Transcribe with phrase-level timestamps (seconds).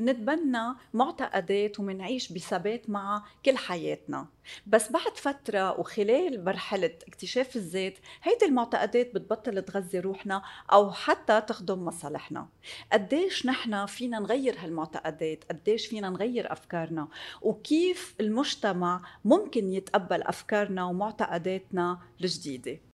[0.00, 4.26] منتبنى معتقدات ومنعيش بثبات معها كل حياتنا.
[4.66, 10.42] بس بعد فترة وخلال مرحلة اكتشاف الذات هيدي المعتقدات بتبطل تغذي روحنا
[10.72, 12.48] أو حتى تخدم مصالحنا.
[12.92, 17.08] قديش نحن فينا نغير هالمعتقدات؟ قديش فينا نغير أفكارنا؟
[17.42, 22.89] وكيف المجتمع ممكن يتقبل أفكارنا ومعتقداتنا الجديدة؟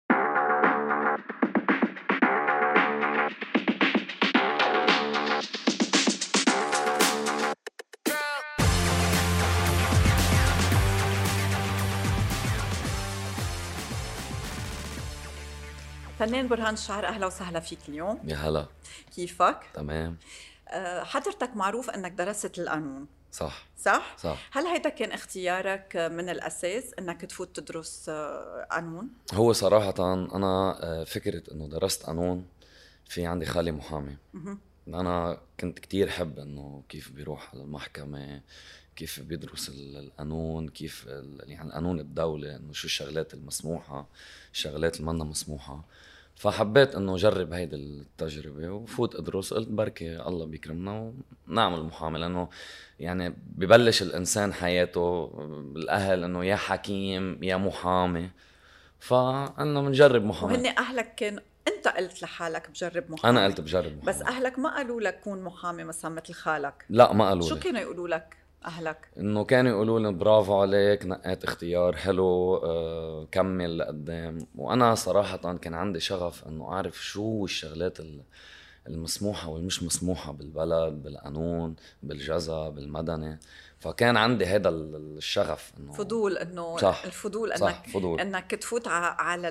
[16.18, 18.66] فنان برهان الشعر أهلا وسهلا فيك اليوم يا هلا
[19.16, 20.16] كيفك؟ تمام
[20.68, 26.94] أه حضرتك معروف أنك درست القانون صح صح؟ صح هل هيدا كان اختيارك من الأساس
[26.98, 29.94] أنك تفوت تدرس آه، قانون؟ هو صراحة
[30.34, 32.46] أنا آه، فكرة إنه درست قانون
[33.04, 34.58] في عندي خالي محامي مهم.
[34.88, 38.40] أنا كنت كتير حب إنه كيف بيروح على المحكمة
[38.96, 41.06] كيف بيدرس ال- القانون كيف
[41.46, 44.06] يعني قانون الدولة إنه شو الشغلات المسموحة
[44.52, 45.84] الشغلات اللي منا مسموحة.
[46.36, 49.54] فحبيت إنه أجرب هيدي التجربة وفوت أدرس.
[49.54, 51.12] قلت بركي الله بيكرمنا
[51.48, 52.48] ونعمل محامي لأنه
[53.00, 55.30] يعني ببلش الإنسان حياته
[55.76, 58.30] الاهل إنه يا حكيم يا محامي.
[59.00, 64.06] فقلنا بنجرب محامي وهن أهلك كان أنت قلت لحالك بجرب محامي أنا قلت بجرب محامي
[64.06, 67.80] بس أهلك ما قالوا لك كون محامي مثلا مثل خالك؟ لا ما قالوا شو كانوا
[67.80, 74.46] يقولوا لك؟ أهلك؟ إنه كانوا يقولوا لي برافو عليك نقيت اختيار حلو آه، كمل لقدام
[74.54, 78.22] وأنا صراحة كان عندي شغف إنه أعرف شو الشغلات ال-
[78.88, 83.38] المسموحة والمش مسموحة بالبلد بالقانون بالجزا بالمدني
[83.78, 87.02] فكان عندي هذا ال- الشغف إنه فضول إنه صح.
[87.04, 89.48] الفضول صح انك فضول إنك تفوت على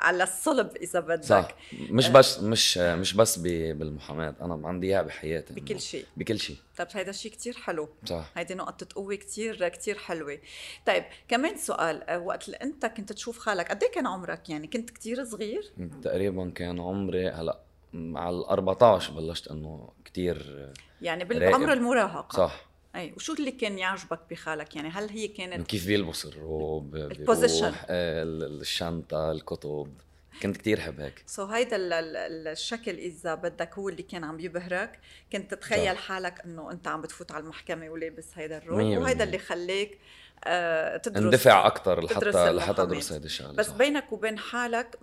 [0.00, 1.24] على الصلب إذا بدك.
[1.24, 1.48] صح.
[1.90, 2.12] مش آه.
[2.12, 5.54] بس مش مش بس بالمحاماة أنا عندي إياها بحياتي.
[5.54, 6.04] بكل شيء.
[6.16, 6.56] بكل شيء.
[6.76, 7.88] طيب هيدا شيء كتير حلو.
[8.04, 8.30] صح.
[8.36, 10.38] هيدي نقطة قوة كتير كتير حلوة.
[10.86, 14.66] طيب كمان سؤال آه، وقت اللي أنت كنت تشوف خالك قد إيه كان عمرك؟ يعني
[14.66, 15.72] كنت كتير صغير؟
[16.02, 17.60] تقريبا كان عمري هلأ
[17.94, 20.68] على ال 14 بلشت إنه كتير
[21.02, 21.24] يعني.
[21.24, 22.36] بالعمر المراهقة.
[22.36, 22.69] صح.
[22.96, 27.64] أي وشو اللي كان يعجبك بخالك يعني هل هي كانت كيف بيلبس الروب ال position.
[27.88, 29.92] آه، ال- الشنطة الكتب
[30.42, 34.40] كنت كتير حب هيك سو هيدا ال- ال- الشكل إذا بدك هو اللي كان عم
[34.40, 34.98] يبهرك
[35.32, 36.00] كنت تتخيل صح.
[36.00, 39.24] حالك إنه أنت عم بتفوت على المحكمة ولابس هيدا الروب مية وهيدا.
[39.24, 39.98] اللي خليك
[40.44, 42.82] آه تدرس اندفع أكثر لحتى لحتى المحاماة.
[42.82, 43.76] أدرس هيدي الشغله بس صح.
[43.76, 44.98] بينك وبين حالك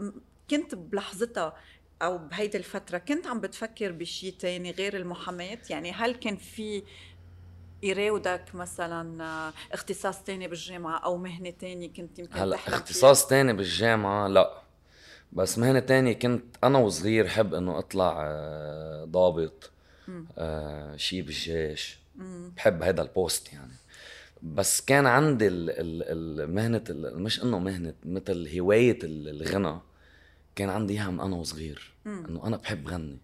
[0.49, 1.57] كنت بلحظتها
[2.01, 6.83] أو بهيدي الفترة كنت عم بتفكر بشيء تاني غير المحاماة يعني هل كان في
[7.83, 14.27] يراودك مثلا آه، اختصاص تاني بالجامعة أو مهنة تانية كنت يمكن هلا؟ اختصاص تاني بالجامعة
[14.27, 14.61] لا
[15.33, 19.71] بس مهنة تانية كنت أنا وصغير حب إنه أطلع آه، ضابط.
[20.37, 21.99] آه، شي بالجيش.
[22.55, 23.71] بحب هذا البوست يعني
[24.43, 29.79] بس كان عندي ال- ال- المهنة ال- مش إنه مهنة مثل هواية ال- الغنى
[30.55, 32.25] كان عندي إياها من أنا وصغير مم.
[32.29, 33.17] إنه أنا بحب غني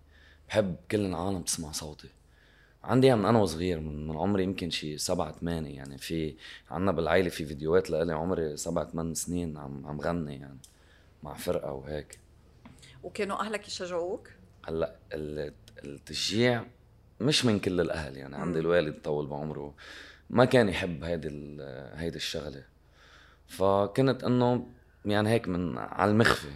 [0.50, 2.08] بحب كل العالم تسمع صوتي
[2.84, 5.98] عندي من أنا وصغير من, من عمري يمكن شي سبعة ثمانية يعني.
[5.98, 6.36] في
[6.72, 10.58] عنا بالعائلة في فيديوهات لإلي عمري سبعة ثمان سنين عم عم غني يعني
[11.24, 12.20] مع فرقة وهيك.
[13.04, 14.30] وكانوا أهلك يشجعوك؟
[14.68, 15.54] هلأ ال-
[15.86, 16.64] التشجيع
[17.22, 18.36] مش من كل الأهل يعني.
[18.36, 18.60] عندي.
[18.60, 19.74] الوالد طول بعمره
[20.30, 21.58] ما كان يحب هيدي
[21.96, 22.64] هيدي الشغلة.
[23.48, 24.68] فكنت إنه
[25.06, 26.52] يعني هيك من على المخفي.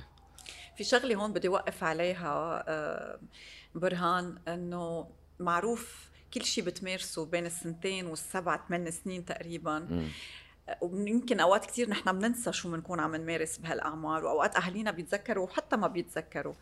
[0.77, 3.19] في شغلة هون بدي اوقف عليها آه،
[3.75, 5.07] برهان إنه
[5.39, 10.09] معروف كل شيء بتمارسه بين السنتين والسبع ثمان سنين تقريبا.
[10.81, 15.87] ويمكن أوقات كثير نحن بننسى شو بنكون عم نمارس بهالأعمار وأوقات أهالينا بيتذكروا وحتى ما
[15.87, 16.53] بيتذكروا.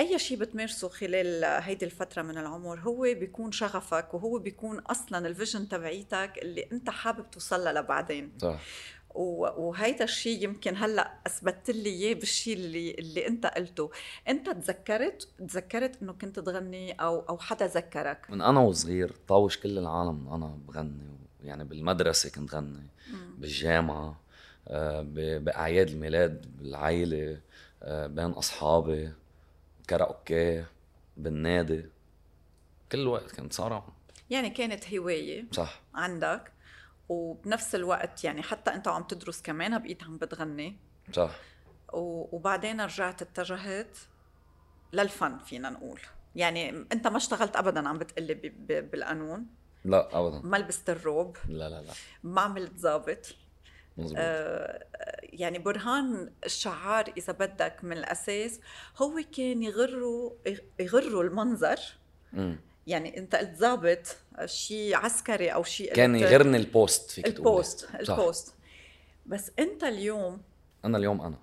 [0.00, 5.68] أي شيء بتمارسه خلال هيدي الفترة من العمر هو بيكون شغفك وهو بيكون أصلا الفيجن
[5.68, 8.32] تبعيتك اللي أنت حابب توصل لها لبعدين.
[8.38, 8.60] صح.
[9.14, 13.90] وهيدا الشيء يمكن هلأ اثبتت لي إياه بالشيء اللي اللي أنت قلته.
[14.28, 18.26] أنت تذكرت تذكرت إنه كنت تغني أو أو حدا ذكرك.
[18.30, 22.86] من أنا وصغير طاوش كل العالم أنا بغني يعني بالمدرسة كنت غني.
[23.38, 24.20] بالجامعة
[24.68, 25.02] آه،
[25.38, 27.40] بأعياد الميلاد بالعائله
[27.82, 29.12] آه، بين أصحابي
[29.90, 30.64] كراوكي
[31.16, 31.84] بالنادي
[32.92, 33.84] كل وقت كنت صارع
[34.30, 35.80] يعني كانت هواية صح.
[35.94, 36.52] عندك.
[37.08, 40.76] وبنفس الوقت يعني حتى انت وعم تدرس كمان بقيت عم بتغني.
[41.12, 41.30] صح.
[41.92, 43.98] وبعدين رجعت اتجهت
[44.92, 46.00] للفن فينا نقول.
[46.36, 49.46] يعني انت ما اشتغلت ابدا عم بتقلي ب- ب- بالقانون.
[49.84, 50.40] لا ابدا.
[50.44, 51.36] ما لبست الروب.
[51.48, 51.92] لا لا لا.
[52.22, 53.36] ما عملت ضابط.
[53.96, 54.84] مزبوط آه،
[55.22, 58.60] يعني برهان الشعار إذا بدك من الأساس
[58.96, 60.36] هو كان يغره
[60.80, 61.76] يغره المنظر.
[62.32, 62.60] مم.
[62.88, 67.80] يعني انت قلت ضابط شيء عسكري أو شيء كان يغرني ال poste فيك ال poste
[67.84, 68.00] تقولي.
[68.00, 68.54] ال poste
[69.26, 70.40] بس انت اليوم
[70.84, 71.36] أنا اليوم أنا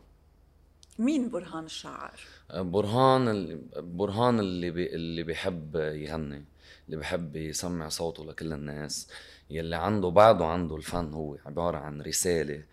[0.99, 2.19] مين برهان الشاعر؟
[2.53, 6.45] برهان برهان اللي بي اللي بيحب يغني
[6.85, 9.07] اللي بحب يسمع صوته لكل الناس
[9.49, 12.63] يلي عنده بعده عنده الفن هو عبارة عن رسالة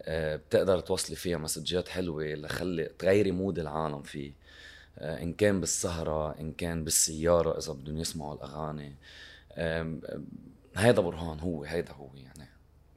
[0.00, 4.32] آه، بتقدر توصلي فيها مسجات حلوة لخلي تغيري مود العالم فيه
[4.98, 8.96] آه، إن كان بالسهرة إن كان بالسيارة إذا بدهم يسمعوا الأغاني.
[10.76, 12.48] هيدا برهان هو هيدا هو يعني.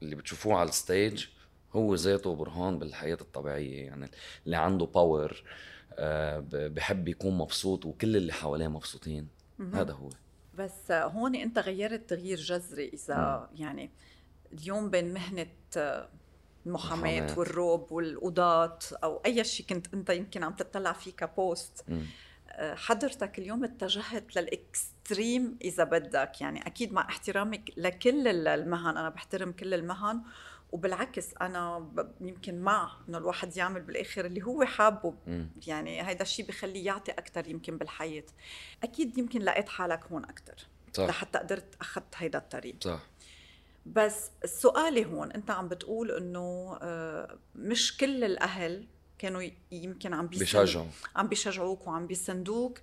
[0.02, 1.26] اللي بتشوفوه على ال stage
[1.74, 4.10] هو ذاته برهان بالحياة الطبيعية يعني.
[4.46, 5.44] اللي عنده power
[5.94, 9.28] آه، بحب يكون مبسوط وكل اللي حواليه مبسوطين.
[9.74, 10.10] هذا هو.
[10.58, 13.50] بس هون أنت غيرت تغيير جذري إذا.
[13.56, 13.92] يعني
[14.54, 15.48] اليوم بين مهنة
[16.66, 22.02] المحاماة والروب والقضاة أو أي شيء كنت أنت يمكن عم تطلع فيه ك poste م.
[22.60, 26.42] حضرتك اليوم اتجهت لل extreme إذا بدك.
[26.42, 28.98] يعني أكيد مع احترامك لكل المهن.
[28.98, 30.22] أنا بحترم كل المهن
[30.72, 31.90] وبالعكس أنا
[32.22, 35.14] يمكن مع إنه الواحد يعمل بالآخر اللي هو حابه.
[35.68, 38.26] يعني هيدا الشيء بخليه يعطي أكثر يمكن بالحياة.
[38.84, 40.56] أكيد يمكن لقيت حالك هون أكثر
[40.94, 41.04] صح.
[41.04, 42.76] لحتى قدرت أخذت هيدا الطريق.
[42.84, 43.00] صح.
[43.86, 48.88] بس سؤالي هون أنت عم بتقول إنه آه، مش كل الأهل
[49.20, 50.86] كانوا يمكن عم بيشجعوا.
[51.16, 52.80] عم بيشجعوك وعم بيسندوك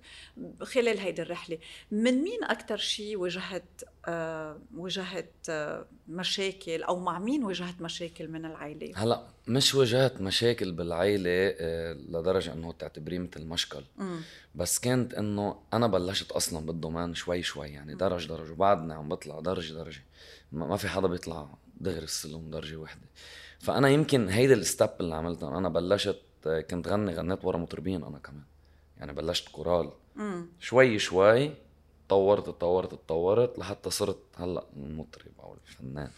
[0.61, 1.57] خلال هيدي الرحلة.
[1.91, 8.45] من مين أكثر شيء واجهت آه واجهت آه مشاكل أو مع مين واجهت مشاكل من
[8.45, 13.83] العائلة؟ هلأ مش واجهت مشاكل بالعائلة آه لدرجة إنه تعتبريه مثل مشكل.
[13.97, 14.19] م.
[14.55, 19.09] بس كانت إنه أنا بلشت أصلا بال domaine شوي شوي يعني درج درج وبعدني عم
[19.09, 20.03] بطلع درجة درجة.
[20.51, 23.07] ما في حدا بيطلع دغري السلم درجة وحدة.
[23.63, 25.57] فأنا يمكن هيدي ال step اللي عملتها.
[25.57, 26.21] أنا بلشت
[26.69, 28.43] كنت غني غنيت ورا مطربين أنا كمان.
[28.97, 29.89] يعني بلشت كورال.
[30.15, 30.45] مم.
[30.59, 31.51] شوي شوي
[32.07, 36.09] تطورت تطورت تطورت لحتى صرت هلأ المطرب أو الفنان.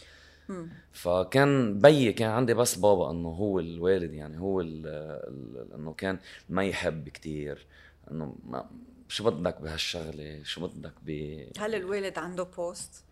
[0.48, 0.68] مم.
[0.92, 7.08] فكان بيي كان عندي بس بابا إنه هو الوالد يعني هو إنه كان ما يحب
[7.08, 7.66] كتير.
[8.10, 8.70] إنه ما
[9.08, 11.10] شو بدك بهالشغلة؟ شو بدك ب
[11.58, 13.04] هل الوالد عنده poste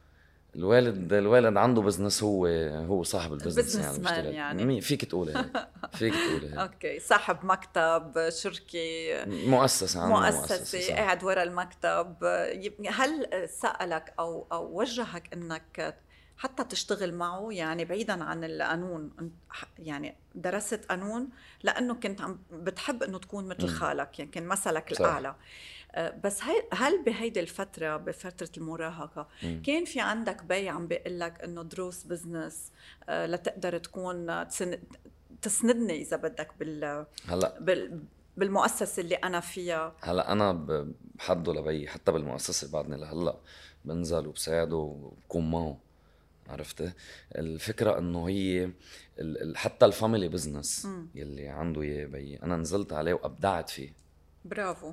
[0.57, 2.47] الوالد الوالد عنده business هو
[2.87, 4.81] هو صاحب ال business يعني man يعني.
[4.81, 7.01] فيك تقولي هيك فيك تقولي هيك أوكي.
[7.01, 9.25] صاحب مكتب شركة.
[9.27, 12.17] مؤسسة عنده مؤسسة, مؤسسة قاعد ورا المكتب.
[12.89, 15.99] هل سألك أو أو وجهك إنك
[16.37, 19.11] حتى تشتغل معه؟ يعني بعيدا عن القانون
[19.79, 21.29] يعني درست قانون
[21.63, 25.29] لأنه كنت عم بتحب إنه تكون مثل خالك يعني كان مثلك الأعلى.
[25.29, 25.37] صح.
[25.99, 26.41] بس
[26.73, 29.63] هل بهيدي الفترة بفترة المراهقة م.
[29.63, 32.73] كان في عندك بي عم بيقول لك إنه دروس business
[33.09, 34.47] آه، لتقدر تكون
[35.43, 37.59] تسندني إذا بدك بال هلأ.
[37.61, 38.03] بال
[38.37, 40.53] بالمؤسسة اللي أنا فيها؟ هلأ أنا
[41.15, 43.37] بحده لبي حتى بالمؤسسة بعدني لهلأ
[43.85, 45.79] بنزل وبساعده وبكون معه
[46.49, 46.93] عرفتي
[47.35, 48.71] الفكرة إنه هي
[49.55, 53.93] حتى ال family business يلي عنده إياه بيي أنا نزلت عليه وأبدعت فيه.
[54.45, 54.93] برافو.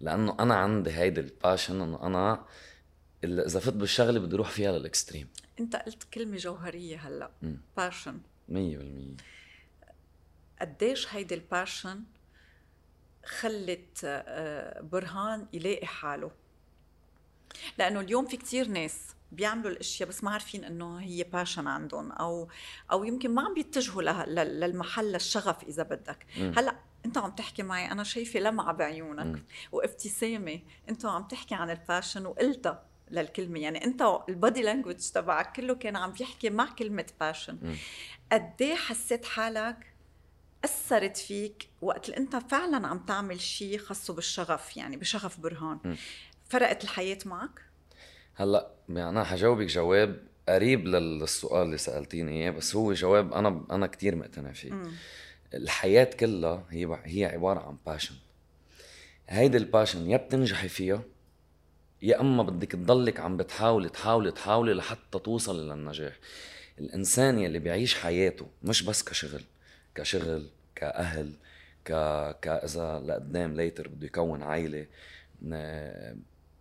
[0.00, 2.44] لأنه أنا عندي هيدي ال passion إنه أنا
[3.24, 5.28] إذا فت بالشغلة بدي أروح فيها لل extreme
[5.60, 7.30] أنت قلت كلمة جوهرية هلأ.
[7.76, 8.54] passion 100%
[10.60, 12.02] قديش هيدي ال passion
[13.24, 16.30] خلت آه، برهان يلاقي حاله؟
[17.78, 18.98] لأنه اليوم في كتير ناس
[19.32, 22.48] بيعملوا الأشياء بس ما عارفين إنه هي passion عندهم أو
[22.92, 24.02] أو يمكن ما عم بيتجهوا
[24.36, 26.26] للمحل للشغف إذا بدك.
[26.36, 29.44] هلأ انت عم تحكي معي أنا شايفة لمعة بعيونك م.
[29.72, 35.56] وابتسامة انت عم تحكي عن ال passion وقلتها للكلمة يعني انت ال body language تبعك
[35.56, 37.76] كله كان عم يحكي مع كلمة passion
[38.32, 39.76] قد إيه حسيت حالك
[40.64, 45.94] أثرت فيك وقت اللي أنت فعلا عم تعمل شيء خاصه بالشغف يعني بشغف برهان م.
[46.48, 47.60] فرقت الحياة معك؟
[48.34, 53.86] هلأ يعني أنا حجاوبك جواب قريب للسؤال اللي سألتيني إياه بس هو جواب أنا أنا
[53.86, 54.92] كثير مقتنع فيه م.
[55.54, 58.14] الحياة كلها هي هي عبارة عن passion
[59.28, 61.02] هيدي ال passion يا بتنجحي فيها
[62.02, 66.16] يا أما بدك تضلك عم بتحاولي تحاولي تحاولي لحتى توصلي للنجاح.
[66.78, 69.42] الإنسان يلي بيعيش حياته مش بس كشغل
[69.94, 71.32] كشغل كأهل
[71.84, 71.92] ك
[72.42, 74.86] كإذا لقدام later بده يكون عائله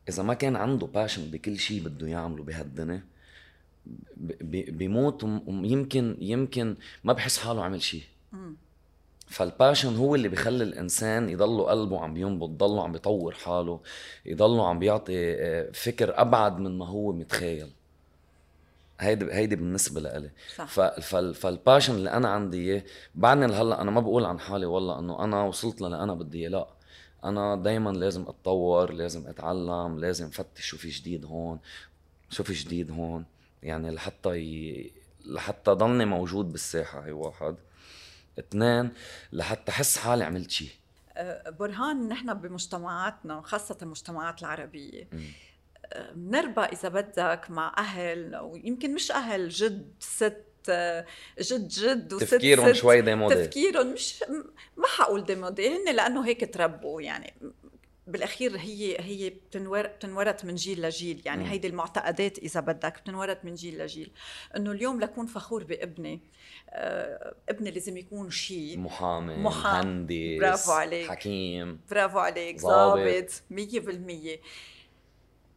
[0.09, 3.03] إذا ما كان عنده passion بكل شيء بده يعمله بهالدنيا
[4.51, 8.03] بيموت ويمكن يمكن ما بحس حاله عمل شيء.
[9.27, 13.79] فال passion هو اللي بيخلي الإنسان يضله قلبه عم ينبض يضله عم بيطور حاله
[14.25, 17.69] يضله عم بيعطي آه، فكر أبعد من ما هو متخيل.
[18.99, 20.29] هيدي هيدي بالنسبة لإلي.
[21.33, 22.83] فال passion اللي أنا عندي اياه
[23.15, 26.49] بعدني لهلأ أنا ما بقول عن حالي والله إنه أنا وصلت للي أنا بدي إياه
[26.49, 26.67] لأ.
[27.23, 31.59] أنا دايما لازم أتطور لازم أتعلم لازم فتش شو في جديد هون
[32.29, 33.25] شو في جديد هون.
[33.63, 34.91] يعني لحتى ي...
[35.25, 37.55] لحتى ضلني موجود بالساحة هي واحد.
[38.39, 38.89] اثنين
[39.33, 40.69] لحتى احس حالي عملت شيء
[41.17, 45.09] أه، برهان نحن بمجتمعاتنا خاصة المجتمعات العربية.
[46.15, 50.43] بنربى أه، إذا بدك مع أهل ويمكن مش أهل جد ست
[51.39, 52.79] جد جد وست تفكيرهم ست.
[52.79, 53.35] شوي démodé.
[53.35, 54.23] تفكيرهم مش
[54.77, 57.33] ما حقول démodé هن لأنه هيك تربوا يعني.
[58.07, 61.21] بالأخير هي هي بتنورث من جيل لجيل.
[61.25, 61.47] يعني م.
[61.47, 64.11] هيدي المعتقدات إذا بدك بتنورث من جيل لجيل.
[64.55, 66.21] إنه اليوم لكون فخور بابني
[66.69, 71.09] آه ابني لازم يكون شيء محامي مهندس برافو عليك.
[71.09, 71.79] حكيم.
[71.91, 72.61] برافو عليك.
[72.61, 73.43] ضابط.
[73.51, 74.39] 100%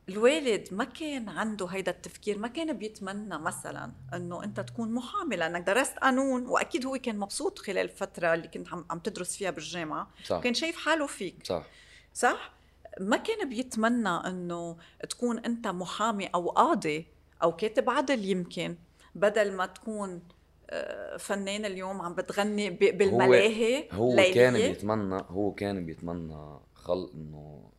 [0.08, 5.66] الوالد ما كان عنده هيدا التفكير ما كان بيتمنى مثلا إنه أنت تكون محامي لأنك
[5.66, 10.10] درست قانون وأكيد هو كان مبسوط خلال الفترة اللي كنت عم, عم تدرس فيها بالجامعة.
[10.24, 10.40] صح.
[10.40, 11.34] كان شايف حاله فيك.
[11.44, 11.66] صح.
[12.14, 12.52] صح؟
[13.00, 14.76] ما كان بيتمنى إنه
[15.10, 17.06] تكون أنت محامي أو قاضي
[17.42, 18.76] أو كاتب عدل يمكن
[19.14, 20.22] بدل ما تكون
[20.70, 27.70] آه، فنان اليوم عم بتغني بالملاهي هو, هو كان بيتمنى هو كان بيتمنى خلق إنه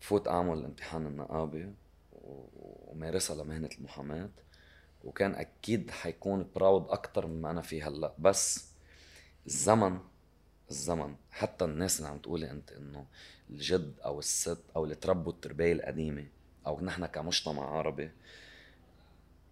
[0.00, 1.72] فوت أعمل امتحان النقابة
[2.12, 4.30] ومارسها لمهنة المحاماة
[5.04, 8.14] وكان أكيد حيكون براود أكثر مما أنا فيه هلأ.
[8.18, 8.72] بس
[9.46, 9.98] الزمن
[10.70, 11.14] الزمن.
[11.30, 13.06] حتى الناس اللي عم تقولي انت انه
[13.50, 16.26] الجد أو الست أو اللي تربوا التربايه القديمة
[16.66, 18.10] أو نحن كمجتمع عربي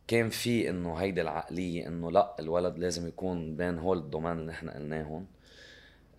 [0.06, 4.70] كان في انه هيدي العقلية انه لا الولد لازم يكون بين هول الدومين اللي نحن
[4.70, 5.26] قلناهم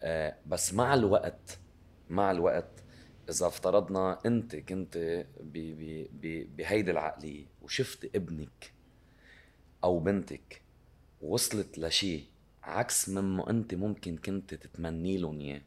[0.03, 1.59] آه بس مع الوقت
[2.09, 2.83] مع الوقت
[3.29, 5.25] إذا افترضنا انت كنت
[6.57, 8.73] بهيدي العقلية وشفت ابنك
[9.83, 10.61] أو بنتك
[11.21, 12.25] وصلت لشيء
[12.63, 15.61] عكس مما انت ممكن كنت تتمني لهم اياه.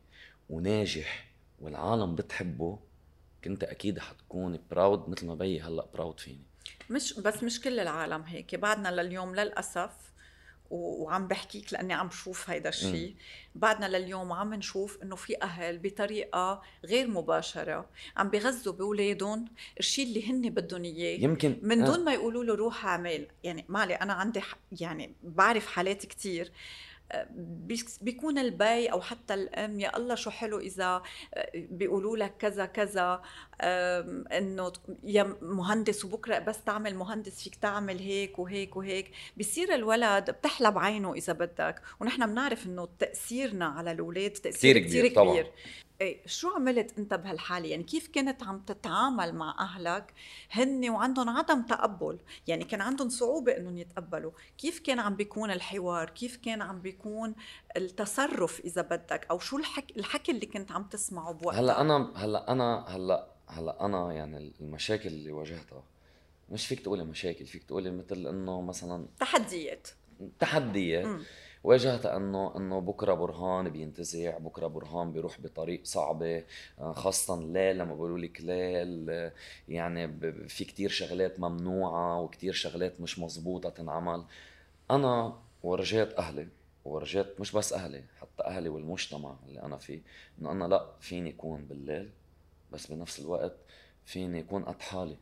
[0.51, 1.27] وناجح
[1.61, 2.79] والعالم بتحبه
[3.45, 6.45] كنت أكيد حتكون براود مثل ما بيي هلأ براود فيني.
[6.91, 9.91] مش بس مش كل العالم هيك بعدنا لليوم للأسف
[10.75, 13.15] وعم بحكيك لأني عم بشوف هيدا الشيء
[13.55, 19.45] بعدنا لليوم عم نشوف إنه في أهل بطريقة غير مباشرة عم بغذوا بأولادهم
[19.81, 21.87] الشيء اللي هن بدهم إياه يمكن من آه.
[21.87, 22.05] دون آه.
[22.05, 24.41] ما يقولوا له روح اعمل يعني مالي أنا عندي
[24.81, 26.53] يعني بعرف حالات كتير
[28.01, 31.03] بيكون البي أو حتى الأم يا الله شو حلو إذا
[31.35, 33.23] آه، بيقولوا لك كذا كذا
[33.61, 34.73] إنه
[35.05, 41.15] يا مهندس وبكرة بس تعمل مهندس فيك تعمل هيك وهيك وهيك بصير الولد بتحلى بعينه
[41.15, 45.15] إذا بدك ونحن بنعرف إنه تأثيرنا على الأولاد تأثير كثير كبير, كبير.
[45.15, 45.45] طبعا.
[46.05, 50.15] إيه شو عملت أنت بهالحالة؟ يعني كيف كنت عم تتعامل مع أهلك؟
[50.51, 54.33] هن وعندهم عدم تقبل يعني كان عندهم صعوبة إنهم يتقبلوا.
[54.59, 57.35] كيف كان عم بيكون الحوار؟ كيف كان عم بيكون
[57.77, 62.53] التصرف إذا بدك؟ أو شو الحكي الحكي اللي كنت عم تسمعه بوقتها؟ هلأ أنا هلأ
[62.53, 65.85] أنا هلأ هلأ أنا يعني المشاكل اللي واجهتها
[66.51, 69.89] مش فيك تقولي مشاكل فيك تقولي مثل إنه مثلا تحديات.
[70.39, 71.21] تحديات.
[71.65, 76.45] واجهت أنه أنه بكرة برهان بينتزع بكرة برهان بيروح بطريق صعبة
[76.79, 79.31] آه، خاصة الليل لما بقولوا لك ليل
[79.69, 80.09] يعني
[80.49, 84.25] في كتير شغلات ممنوعة وكتير شغلات مش مزبوطه تنعمل.
[84.91, 86.49] أنا ورجيت أهلي
[86.85, 90.01] ورجيت مش بس أهلي حتى أهلي والمجتمع اللي أنا فيه
[90.41, 92.11] إنه أنا لأ فيني أكون بالليل
[92.73, 93.57] بس بنفس الوقت
[94.07, 95.17] فيني أكون قد حالي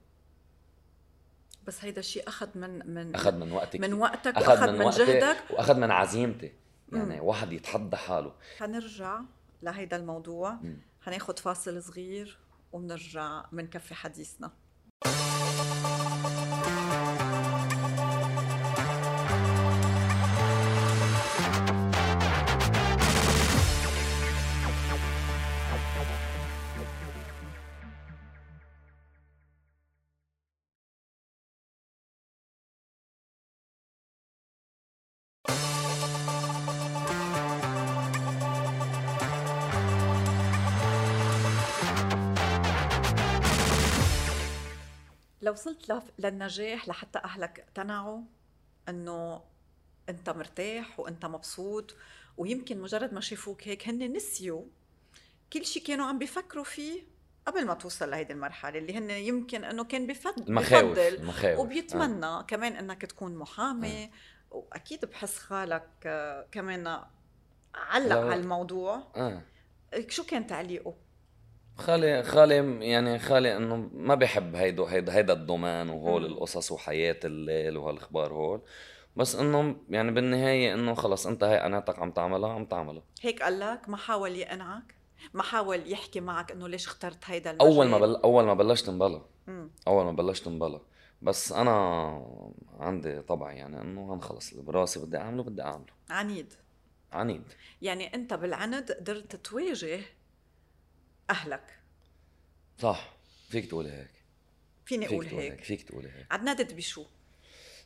[1.66, 3.80] بس هيدا الشيء أخذ من من أخذ من وقتك.
[3.80, 5.36] من وقتك أخذ من, من جهدك.
[5.50, 6.52] وأخذ من عزيمتي.
[6.92, 7.24] يعني مم.
[7.26, 8.32] واحد يتحدى حاله.
[8.58, 9.20] حنرجع
[9.62, 10.58] لهيدا الموضوع.
[11.00, 12.38] حناخد فاصل صغير
[12.72, 14.50] وبنرجع بنكفي حديثنا.
[45.52, 48.20] وصلت للنجاح لحتى أهلك اقتنعوا
[48.88, 49.42] إنه
[50.08, 51.96] أنت مرتاح وأنت مبسوط
[52.36, 54.64] ويمكن مجرد ما شافوك هيك هن نسيوا
[55.52, 57.02] كل شيء كانوا عم بيفكروا فيه
[57.46, 62.26] قبل ما توصل لهيدي المرحلة اللي هن يمكن إنه كان بفضل المخاوف بفضل المخاوف وبيتمنى
[62.26, 62.42] آه.
[62.42, 64.10] كمان إنك تكون محامي آه.
[64.50, 65.88] وأكيد بحس خالك
[66.52, 66.86] كمان
[67.74, 69.42] علق على الموضوع آه.
[70.08, 70.94] شو كان تعليقه
[71.76, 77.76] خالي خالي يعني خالي إنه ما بحب هيدو هيدا هيدا الدومان وهول القصص وحياة الليل
[77.76, 78.62] وهالأخبار هول.
[79.16, 83.02] بس إنه يعني بالنهاية إنه خلص أنت هي قناتك عم تعملها عم تعملها.
[83.22, 84.94] هيك قال لك ما حاول يقنعك؟
[85.34, 88.16] ما حاول يحكي معك إنه ليش اخترت هيدا المجال؟ أول ما بل...
[88.16, 89.70] أول ما بلشت مم.
[89.88, 90.80] أول ما بلشت انبلى.
[91.22, 91.72] بس أنا
[92.78, 95.92] عندي طبع يعني إنه خلص اللي براسي بدي أعمله بدي أعمله.
[96.10, 96.54] عنيد.
[97.12, 97.42] عنيد.
[97.82, 100.00] يعني أنت بالعند قدرت تواجه
[101.30, 101.78] أهلك.
[102.78, 103.12] صح
[103.48, 104.10] فيك تقولي هيك.
[104.84, 106.26] فيني أقول تقولي هيك؟ فيك تقولي هيك.
[106.30, 107.04] عندت بشو؟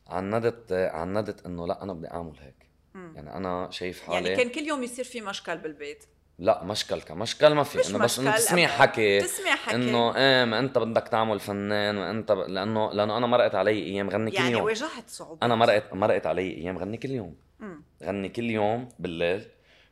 [0.07, 2.67] عندت عندت إنه لا أنا بدي أعمل هيك.
[2.95, 3.13] مم.
[3.17, 6.05] يعني أنا شايف حالي يعني كان كل يوم يصير في مشكل بالبيت؟
[6.39, 8.67] لا مشكل كمشكل ما في إنه بس إنه تسمع.
[8.67, 9.21] حكي.
[9.21, 9.77] تسمع حكي.
[9.77, 12.39] إنه إيه ما أنت بدك تعمل فنان وانت ب...
[12.39, 14.63] لأنه لأنه أنا مرقت علي أيام غني كل يعني يوم.
[14.63, 15.43] واجهت صعوبات.
[15.43, 17.37] أنا مرقت مرقت علي أيام غني كل يوم.
[17.61, 17.83] مم.
[18.03, 19.49] غني كل يوم بالليل.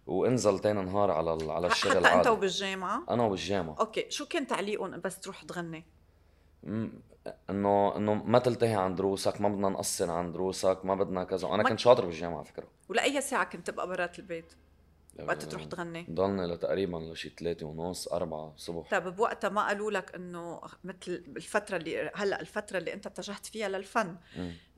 [0.07, 3.77] وانزل تاني نهار على على الشغل حتى أنت وبالجامعة؟ أنا وبالجامعة.
[3.81, 5.85] أوكي شو كان تعليقهم بس تروح تغني؟
[7.51, 11.49] انه إنه ما تلتهي عن دروسك ما بدنا نقصر عن دروسك ما بدنا كذا.
[11.49, 12.67] وأنا ما- كنت شاطر بالجامعة على فكرة.
[12.89, 14.53] ولاي ساعة كنت تبقى برات البيت؟
[15.23, 20.15] وقت تروح تغني ضلني لتقريبا لشي ثلاثة ونص أربعة الصبح طيب بوقتها ما قالوا لك
[20.15, 24.17] إنه مثل الفترة اللي هلأ الفترة اللي أنت اتجهت فيها للفن.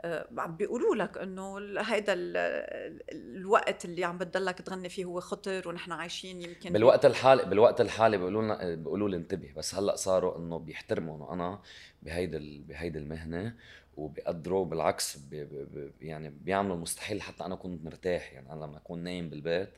[0.01, 1.17] آه، عم بيقولوا لك
[1.59, 6.73] ال- هيدا ال- ال- الوقت اللي عم بتضلك تغني فيه هو خطر ونحن عايشين يمكن
[6.73, 11.33] بالوقت الحالي بالوقت الحالي بيقولوا لنا بيقولوا لي انتبه بس هلأ صاروا إنه بيحترموا إنه
[11.33, 11.61] أنا
[12.03, 13.55] بهيدي بهيدي المهنة
[13.97, 18.99] وبيقدروا بالعكس بي بي يعني بيعملوا المستحيل حتى أنا كنت مرتاح يعني أنا لما أكون
[19.05, 19.71] نايم بالبيت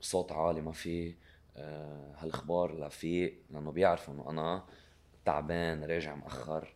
[0.00, 1.14] صوت عالي ما في
[1.56, 4.64] آه، هالأخبار لا في لأنه بيعرفوا إنه أنا
[5.24, 6.74] تعبان راجع مأخر.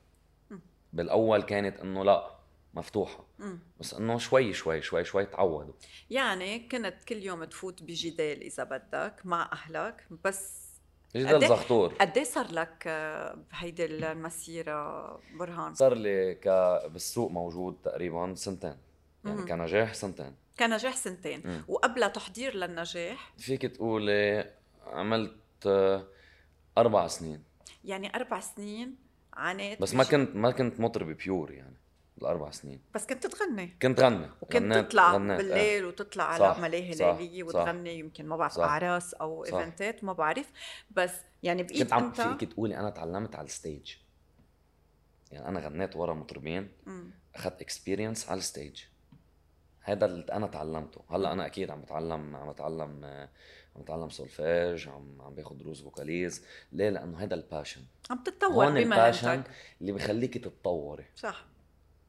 [0.93, 2.31] بالأول كانت إنه لا
[2.75, 3.59] مفتوحة مم.
[3.81, 5.73] بس إنه شوي شوي شوي شوي تعودوا
[6.11, 10.65] يعني كنت كل يوم تفوت بجدال إذا بدك مع أهلك بس
[11.17, 16.49] جدال إيه- زغطور قد إيه صار لك آه، بهيدي المسيرة برهان؟ صار لي ك
[16.93, 18.77] بالسوق موجود تقريبا سنتين
[19.25, 19.47] يعني مم.
[19.47, 21.65] كنجاح سنتين كان نجاح سنتين مم.
[21.69, 24.51] وقبل تحضير للنجاح فيك تقولي
[24.87, 26.07] عملت آه،
[26.79, 27.43] أربع سنين
[27.85, 28.97] يعني أربع سنين
[29.33, 31.77] عانيت بس ما كنت ما كنت مطرب pure يعني
[32.19, 35.37] الأربع سنين بس كنت تغني كنت غني وكنت غنيت- تطلع غنيت، إيه.
[35.49, 37.49] بالليل وتطلع على صح، ملاهي صح، ليليه صح.
[37.61, 38.65] وتغني يمكن ما بعرف صح.
[38.65, 39.55] أعراس أو صح.
[39.55, 40.51] event ات ما بعرف
[40.91, 41.11] بس
[41.43, 43.95] يعني بايد كنت عم انت فيك تقولي أنا تعلمت على ال stage
[45.31, 46.69] يعني أنا غنيت ورا مطربين.
[47.35, 48.83] أخذت experience على ال stage
[49.87, 53.05] هذا اللي أنا تعلمته هلأ أنا أكيد عم بتعلم عم بتعلم
[53.77, 56.45] عم بتعلم سولفيج عم عم باخذ دروس vocalise.
[56.73, 61.05] ليه؟ لأنه هذا ال passion عم تتطور ال passion بمهنتك اللي بخليكي تتطوري.
[61.17, 61.45] صح.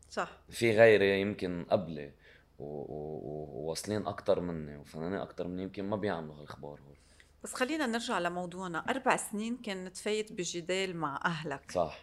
[0.09, 0.37] صح.
[0.49, 2.11] في غيري يمكن قبلي
[2.59, 6.95] وواصلين أكثر مني وفنانين أكثر مني يمكن ما بيعملوا هالأخبار هول.
[7.43, 8.79] بس خلينا نرجع لموضوعنا.
[8.89, 11.71] أربع سنين كنت فايت بجدال مع أهلك.
[11.71, 11.99] صح.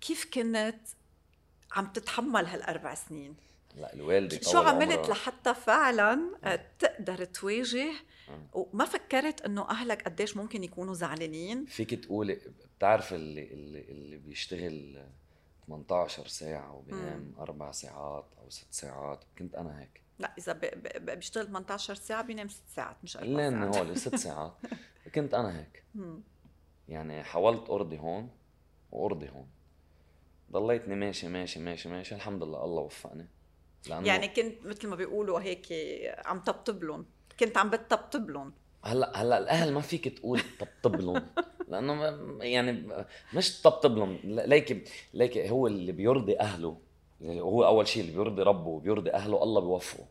[0.00, 0.76] كيف كنت
[1.72, 3.36] عم تتحمل هالأربع سنين؟
[3.76, 6.30] لا الوالدة شو عملت لحتى فعلا
[6.78, 7.92] تقدر تواجه.
[8.52, 12.40] وما فكرت إنه أهلك قديش ممكن يكونوا زعلانين؟ فيك تقولي
[12.78, 15.04] بتعرف اللي اللي اللي بيشتغل
[15.66, 20.02] 18 ساعة وبينام أربع ساعات أو ست ساعات كنت أنا هيك.
[20.18, 20.52] لا إذا
[20.98, 23.76] بيشتغل 18 ساعة بينام 6 ساعات مش أربع ساعات.
[23.76, 24.52] هول ست ساعات.
[25.14, 25.84] كنت أنا هيك.
[26.88, 28.30] يعني حاولت أرضي هون
[28.92, 29.46] وأرضي هون.
[30.52, 32.14] ضليتني ماشي ماشي ماشي ماشي.
[32.14, 33.28] الحمد لله الله وفقني.
[33.88, 35.66] لأنه يعني كنت مثل ما بيقولوا هيك
[36.24, 37.06] عم طبطب لهم
[37.40, 38.52] كنت عم بتطبطب لهم
[38.84, 41.22] هلأ هلأ الأهل ما فيك تقول طبطب لهم
[41.68, 42.04] لأنه
[42.40, 42.88] يعني
[43.34, 46.76] مش طبطب لهم ليك ليك هو اللي بيرضي أهله.
[47.20, 50.04] اللي هو أول شيء اللي بيرضي ربه وبيرضي أهله الله بيوفقه.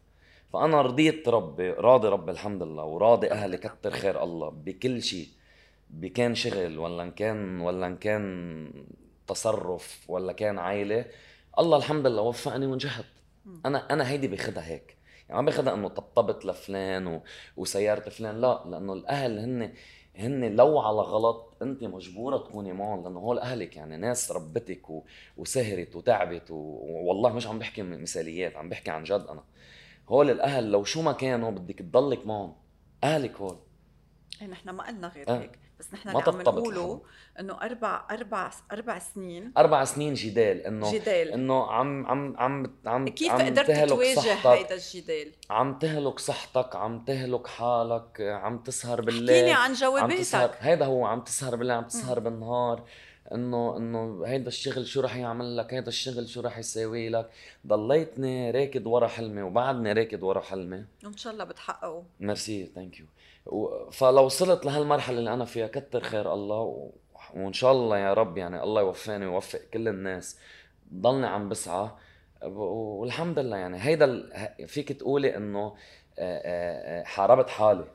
[0.54, 5.28] فأنا رضيت ربي راضي ربي الحمد لله وراضي أهلي كتر خير الله بكل شيء.
[5.90, 8.86] بكان شغل ولا ان كان ولا ان كان
[9.28, 11.06] تصرف ولا كان عائله
[11.60, 13.06] الله الحمد لله وفقني ونجحت.
[13.66, 14.98] أنا أنا هيدي باخدها هيك.
[15.30, 17.22] يعني ما باخدها إنه طبطبت لفلان و...
[17.58, 19.74] وسيارة فلان لا لأنه الأهل هن
[20.16, 23.76] هن لو على غلط انت مجبورة تكوني معهم لأنه هول أهلك.
[23.78, 25.04] يعني ناس ربتك و...
[25.38, 26.56] وسهرت وتعبت و...
[26.82, 29.44] والله مش عم بحكي مثاليات عم بحكي عن جد أنا.
[30.10, 32.56] هول الأهل لو شو ما كانوا بدك تضلك معهم
[33.04, 33.58] أهلك هول.
[34.42, 35.40] إيه نحن ما قلنا غير آه.
[35.40, 35.60] هيك.
[35.80, 37.02] بس نحن اللي عم نقوله.
[37.40, 41.32] إنه أربع أربع أربع سنين أربع سنين جدال انه جدال.
[41.32, 46.20] إنه عم عم عم عم كيف عم قدرت تهلك تواجه صحتك؟ هيدا الجدال؟ عم تهلك
[46.20, 50.58] صحتك عم تهلك حالك عم تسهر احكيني بالليل عن عم تسهر جواباتك.
[50.60, 52.84] هيدا هو عم تسهر بالليل عم تسهر بالنهار
[53.34, 57.30] انه إنه هيدا الشغل شو رح يعمل لك؟ هيدا الشغل شو رح يساوي لك؟
[57.68, 60.86] ضليتني راكد ورا حلمي وبعدني راكد ورا حلمي.
[61.04, 63.06] وان شاء الله بتحققوا merci thank you
[63.92, 66.92] فلو وصلت لهالمرحلة اللي أنا فيها كتر خير الله و...
[67.34, 70.40] وإن شاء الله يا رب يعني الله يوفقني ويوفق كل الناس.
[70.94, 71.90] ضلني عم بسعى.
[72.42, 75.76] والحمد لله يعني هيدا ال- فيك تقولي إنه
[77.04, 77.86] حاربت حالي.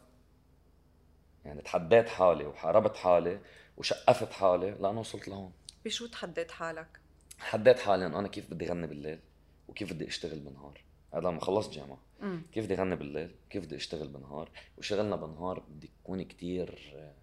[1.45, 3.41] يعني تحديت حالي وحاربت حالي
[3.77, 5.53] وثقفت حالي لأنه وصلت لهون.
[5.85, 7.01] بشو تحديت حالك؟
[7.39, 9.21] حديت حالي إنه أنا كيف بدي غني بالليل
[9.69, 10.81] وكيف بدي أشتغل بالنهار.
[11.15, 11.99] هذا لما خلصت جامعة.
[12.21, 12.43] مم.
[12.53, 17.15] كيف بدي غني بالليل؟ كيف بدي أشتغل بالنهار؟ وشغلنا بالنهار بدي تكون كتير آه،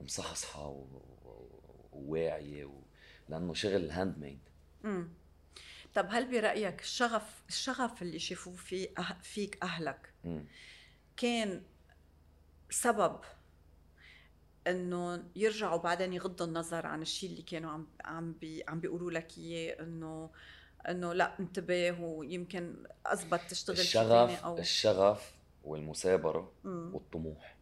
[0.00, 0.86] مصحصحة
[1.92, 2.80] وواعية و...
[3.28, 4.40] لأنه شغل hand made
[5.94, 9.16] طب هل برأيك الشغف الشغف اللي شافوه في أه...
[9.22, 10.12] فيك أهلك
[11.16, 11.62] كان
[12.70, 13.20] سبب
[14.66, 19.38] إنه يرجعوا بعدين يغضوا النظر عن الشيء اللي كانوا عم عم بي عم بيقولوا لك
[19.38, 20.30] إياه إنه
[20.88, 22.74] إنه لا انتبه ويمكن
[23.06, 25.32] اثبت تشتغل الشغف أو الشغف
[25.64, 26.94] والمثابرة مم.
[26.94, 27.56] والطموح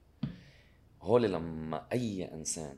[1.03, 2.77] هول لما أي إنسان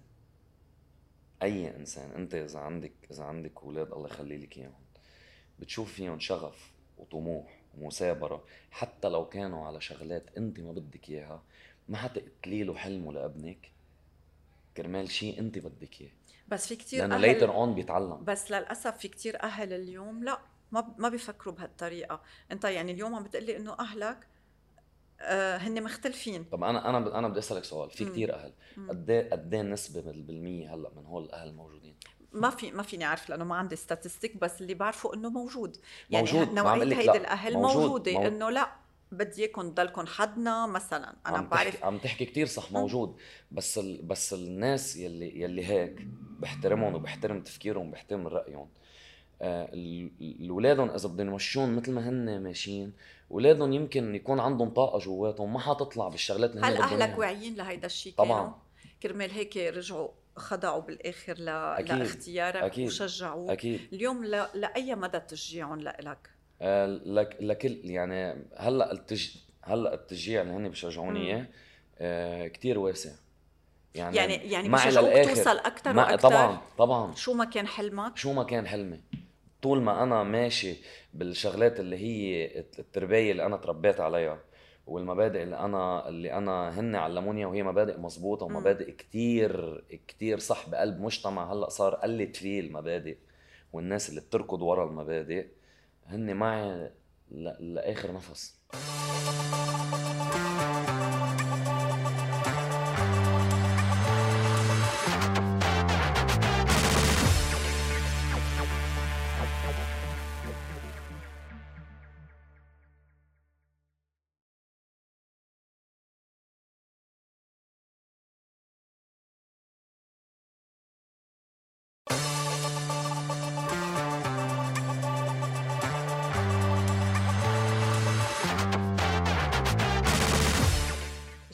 [1.43, 4.83] أي إنسان أنت إذا عندك إذا عندك أولاد الله يخلي لك إياهم
[5.61, 11.43] بتشوف فيهم شغف وطموح ومثابرة حتى لو كانوا على شغلات أنت ما بدك إياها
[11.89, 13.71] ما حتقتلي له حلمه لأبنك
[14.77, 16.11] كرمال شيء أنت بدك إياه
[16.49, 18.25] بس في كثير لأنه later on بيتعلم.
[18.25, 20.39] بس للأسف في كتير أهل اليوم لا
[20.73, 22.21] ما ما بيفكروا بهالطريقة.
[22.53, 24.27] أنت يعني اليوم عم بتقلي إنه أهلك
[25.21, 26.45] آه هن مختلفين.
[26.45, 27.91] طب أنا أنا أنا بدي أسألك سؤال.
[27.91, 28.05] في.
[28.05, 28.53] كثير أهل.
[28.89, 31.97] قد إيه قد إيه النسبة بال- بالمية هلأ من هول الأهل موجودين
[32.33, 35.77] ما في ما فيني أعرف لأنه ما عندي statistic بس اللي بعرفه إنه موجود.
[36.11, 37.17] يعني موجود، نوعية هيدي لا.
[37.17, 38.27] الأهل موجود، موجودة موجود.
[38.33, 38.73] إنه لا.
[39.13, 43.17] بدي إياكم تضلكم حدنا مثلا أنا عم بعرف تحكي عم تحكي كثير صح موجود
[43.51, 44.03] بس ال...
[44.03, 46.07] بس الناس يلي يلي هيك
[46.41, 48.69] بحترمهم وبحترم تفكيرهم وبحترم رأيهم
[49.43, 52.93] آه ال- الاولادهم إذا بدهم يمشون مثل ما هن ماشيين
[53.31, 57.19] اولادهم يمكن يكون عندهم طاقة جواتهم ما حتطلع بالشغلات اللي هل أهلك.
[57.19, 58.55] واعيين لهيدا الشيء طبعاً.
[59.03, 61.49] كرمال هيك رجعوا خضعوا بالآخر ل...
[61.49, 61.93] أكيد.
[61.97, 62.87] لاختيارك أكيد.
[62.87, 64.31] وشجعوك أكيد اليوم ل...
[64.55, 66.31] لأي مدى تشجيعهم لإلك
[67.05, 69.29] لك لكل يعني هلأ التج...
[69.63, 71.21] هلأ التشجيع اللي هن بيشجعوني.
[71.27, 71.47] إياه
[71.99, 73.11] آه كثير واسع
[73.95, 75.35] يعني يعني يعني للآخر.
[75.35, 79.01] توصل أكثر مع- وأكثر طبعا طبعا شو ما كان حلمك شو ما كان حلمي
[79.63, 80.77] طول ما أنا ماشي
[81.15, 82.47] بالشغلات اللي هي
[82.79, 84.39] التربية اللي أنا تربيت عليها
[84.87, 88.47] والمبادئ اللي أنا اللي أنا هن علموني وهي مبادئ مزبوطه.
[88.47, 93.17] ومبادئ كتير كتير صح بقلب مجتمع هلأ صار قلت فيه المبادئ
[93.73, 95.47] والناس اللي بتركض ورا المبادئ
[96.07, 96.91] هن معي
[97.31, 98.59] لآخر نفس.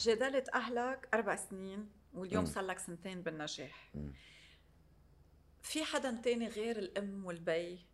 [0.09, 2.47] جادلت أهلك أربع سنين واليوم.
[2.47, 3.92] صار لك سنتين بالنجاح.
[5.62, 7.87] في حدا تاني غير الأم والبي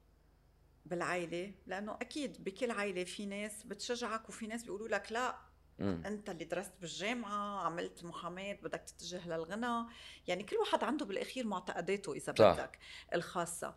[0.87, 5.38] بالعائلة لأنه أكيد بكل عائلة في ناس بتشجعك وفي ناس بيقولوا لك لا
[5.79, 6.03] مم.
[6.07, 9.90] أنت اللي درست بالجامعة عملت محاماة بدك تتجه للغنى
[10.27, 12.53] يعني كل واحد عنده بالأخير معتقداته إذا صح.
[12.55, 12.79] بدك
[13.14, 13.77] الخاصة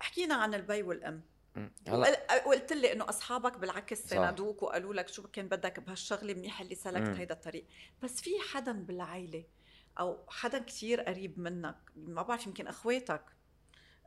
[0.00, 1.22] حكينا عن البي والأم.
[1.88, 3.98] هلا وقلت لي إنه أصحابك بالعكس.
[4.06, 7.18] ساندوك وقالوا لك شو كان بدك بهالشغلة منيح اللي سلكت.
[7.18, 7.64] هيدا الطريق
[8.02, 9.44] بس في حدا بالعائله
[10.00, 13.24] أو حدا كتير قريب منك ما بعرف يمكن أخواتك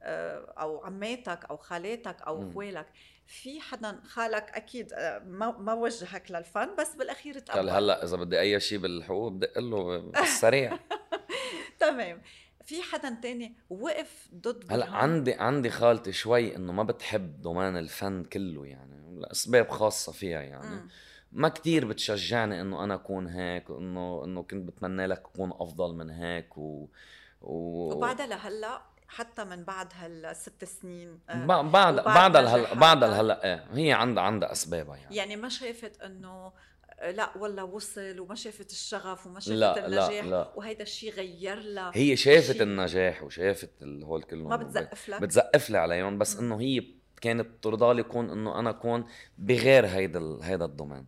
[0.01, 2.49] آه، أو عماتك أو خالاتك أو مم.
[2.49, 2.87] أخوالك
[3.27, 8.39] في حدا خالك أكيد آه، ما ما وجهك للفن بس بالأخير تقبل هلأ إذا بدي
[8.39, 10.79] أي شيء بالحقوق بدق له بالسريع
[11.79, 12.21] تمام
[12.67, 18.23] في حدا تاني وقف ضد هلا؟ عندي عندي خالتي شوي إنه ما بتحب دومان الفن
[18.23, 20.87] كله يعني لأسباب خاصة فيها يعني مم.
[21.31, 26.09] ما كتير بتشجعني إنه أنا أكون هيك إنه إنه كنت بتمنى لك أكون أفضل من
[26.09, 26.87] هيك و,
[27.41, 27.93] و...
[27.93, 32.73] وبعدها لهلأ حتى من بعد هالست سنين آه، بعد بعد نجاحاتها.
[32.73, 36.51] بعد الهلا إيه هي عندها عندها أسبابها يعني يعني ما شافت إنه
[37.01, 40.53] لا والله وصل وما شافت الشغف وما شافت لا، لا، النجاح لا.
[40.55, 42.61] وهيدا الشيء غير لها هي شافت شيء.
[42.63, 46.37] النجاح وشافت الهول كله ما بتزقف لك بتزقف لي عليهم بس.
[46.37, 46.83] إنه هي
[47.21, 49.05] كانت ترضى لي يكون إنه أنا اكون
[49.37, 51.05] بغير هيدا ال- هيدا الدومين.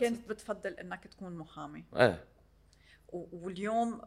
[0.00, 2.24] كانت بتفضل إنك تكون محامي إيه
[3.12, 4.00] واليوم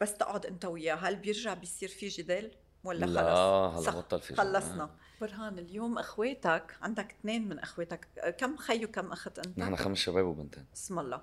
[0.00, 2.50] بس تقعد أنت وياه هل بيرجع بيصير في جدال
[2.84, 4.90] ولا لا خلص؟ هلا صح، بطل في خلصنا.
[5.20, 8.08] برهان اليوم أخواتك عندك اثنين من أخواتك.
[8.38, 10.64] كم خي وكم أخت أنت؟ نحن خمس شباب وبنتين.
[10.74, 11.22] بسم الله.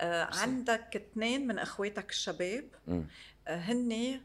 [0.00, 0.28] آه.
[0.32, 2.64] عندك اثنين من أخواتك الشباب.
[2.88, 3.04] آه
[3.56, 4.20] هن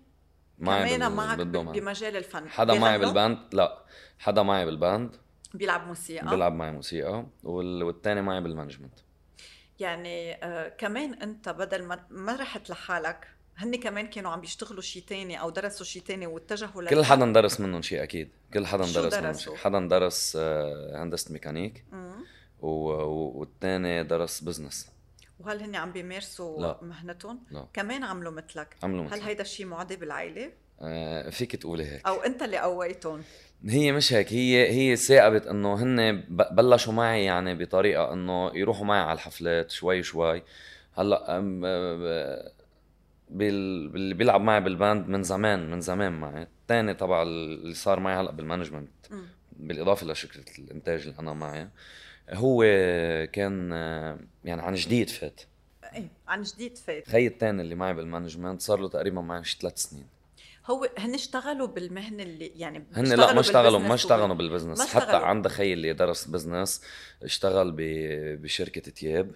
[0.59, 1.39] كمان معك.
[1.39, 2.49] بمجال الفن.
[2.49, 3.85] حدا معي؟ بال band؟ لا.
[4.19, 5.15] حدا معي بال band.
[5.53, 7.25] بيلعب موسيقى؟ بيلعب معي موسيقى.
[7.43, 7.83] وال...
[7.83, 8.99] والتاني معي بال management.
[9.79, 13.27] يعني آه كمان أنت بدل ما ما رحت لحالك
[13.63, 17.59] هن كمان كانوا عم بيشتغلوا شيء تاني أو درسوا شيء تاني واتجهوا كل حدا درس
[17.59, 22.11] منهم شيء أكيد كل حدا درس منهم؟ شيء حدا درس آه، هندسة ميكانيك مم.
[22.61, 24.87] و- و- والتاني درس business
[25.39, 26.79] وهل هن عم بيمارسوا لا.
[26.81, 31.85] مهنتهم؟ لا كمان عملوا مثلك عملوا هل مثل هيدا الشيء معدي بالعائله؟ آه، فيك تقولي
[31.85, 33.21] هيك أو أنت اللي قويتهم؟
[33.69, 38.99] هي مش هيك هي هي تصاقبت إنه هن بلشوا معي يعني بطريقة إنه يروحوا معي
[39.01, 40.43] على الحفلات شوي شوي
[40.97, 41.37] هلأ
[43.31, 43.95] أم- ب- بال...
[43.95, 46.43] اللي بيلعب معي بال band من زمان من زمان معي.
[46.61, 48.89] الثاني تبع اللي صار معي هلأ بال management.
[49.59, 51.67] بالإضافة لشركة الإنتاج اللي أنا معي.
[52.29, 52.63] هو
[53.33, 53.71] كان
[54.45, 55.41] يعني عن جديد فات.
[55.95, 57.07] إيه عن جديد فات.
[57.09, 60.05] خيي الثاني اللي معي بال management صار له تقريبا معي شي ثلاث سنين.
[60.65, 65.15] هو هن اشتغلوا بالمهنه اللي يعني هن لا ما اشتغلوا ما اشتغلوا بال business حتى.
[65.15, 66.81] عند خيي اللي درس business
[67.23, 69.31] اشتغل ب- بشركة تياب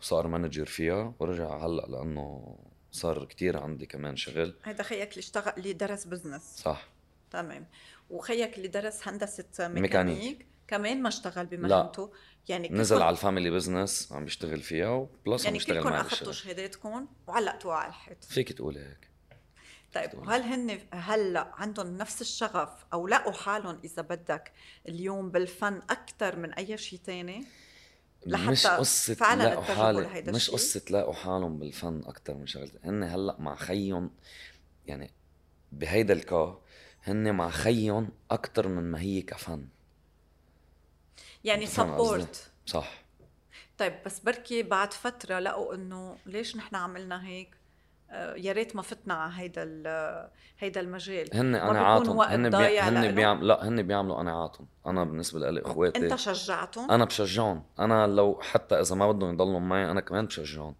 [0.00, 2.56] وصار manager فيها ورجع هلأ لأنه
[2.96, 4.54] صار كتير عندي كمان شغل.
[4.64, 6.88] هيدا خيك اللي اشتغل اللي درس business صح.
[7.30, 7.66] تمام.
[8.10, 10.46] وخيك اللي درس هندسة ميكانيك, ميكانيك.
[10.68, 12.12] كمان ما اشتغل بمهنته.
[12.48, 16.32] يعني نزل على الفاميلي بزنس عم بيشتغل فيها و plus عم يعني بيشتغل كلكم أخذتوا
[16.32, 18.24] شهاداتكم وعلقتوها على الحيط.
[18.24, 19.10] فيك تقولي هيك.
[19.94, 20.28] طيب تقول.
[20.28, 24.52] وهل هن هلا عندهم نفس الشغف أو لقوا حالهم إذا بدك
[24.88, 27.44] اليوم بالفن أكثر من أي شيء تاني؟
[28.26, 32.46] لحتى مش قصة فعلاً لاقوا اتجهوا حال لهيدا مش؟ قصة لاقوا حالهم بالفن أكتر من
[32.46, 32.70] شغلة.
[32.84, 34.10] هن هلأ مع خيهم
[34.86, 35.10] يعني
[35.72, 36.62] بهيدا الكا
[37.04, 39.68] هن مع خيهم أكتر من ما هي كفن.
[41.44, 43.04] يعني؟ support صح.
[43.78, 47.56] طيب بس بركي بعد فترة لقوا إنه ليش نحن عملنا هيك؟
[48.36, 51.28] يا ريت ما فتنا على هيدا ال- هيدا المجال.
[51.36, 52.16] هن قناعاتهم.
[52.16, 52.80] وقت هن بي...
[52.80, 54.66] هن؟ بيعمل لا هن بيعملوا قناعاتهم.
[54.86, 57.62] أنا بالنسبة لي إخواتي أنت شجعتهم؟ أنا بشجعهم.
[57.78, 60.74] أنا لو حتى إذا ما بدهم يضلوا معي أنا كمان بشجعهم.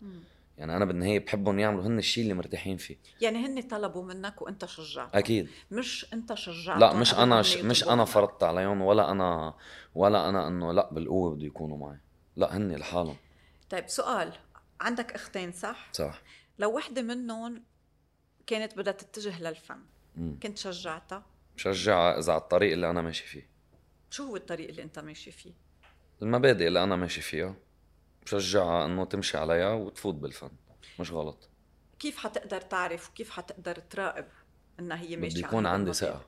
[0.58, 2.96] يعني أنا بالنهاية بحبهم يعملوا هن الشيء اللي مرتاحين فيه.
[3.20, 5.10] يعني هن طلبوا منك وأنت شجعتهم.
[5.18, 5.48] أكيد.
[5.70, 7.56] مش أنت شجعتهم لا مش أنا ش...
[7.56, 8.04] مش أنا.
[8.04, 9.54] فرضت عليهم ولا أنا
[9.94, 11.98] ولا أنا إنه لا بالقوة بده يكونوا معي.
[12.36, 13.16] لا هن لحالهم.
[13.70, 14.32] طيب سؤال.
[14.80, 16.22] عندك أختين صح؟ صح.
[16.58, 17.62] لو وحدة منهم
[18.46, 19.78] كانت بدها تتجه للفن
[20.16, 20.38] مم.
[20.42, 23.48] كنت شجعتها؟ بشجعها إذا على الطريق اللي أنا ماشي فيه.
[24.10, 25.52] شو هو الطريق اللي أنت ماشي فيه؟
[26.22, 27.54] المبادئ اللي أنا ماشي فيها.
[28.22, 30.50] بشجعها إنه تمشي عليها وتفوت بالفن
[31.00, 31.48] مش غلط.
[31.98, 34.26] كيف حتقدر تعرف وكيف حتقدر تراقب
[34.80, 36.26] إنها هي ماشية على يكون عندي؟ ثقة.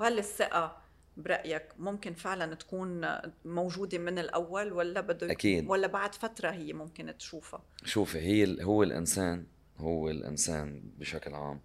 [0.00, 0.83] وهل الثقة
[1.16, 3.06] برأيك ممكن فعلا تكون
[3.44, 5.70] موجودة من الأول ولا بده أكيد.
[5.70, 9.46] ولا بعد فترة هي ممكن تشوفها؟ شوفي هي هو الإنسان
[9.78, 11.60] هو الإنسان بشكل عام.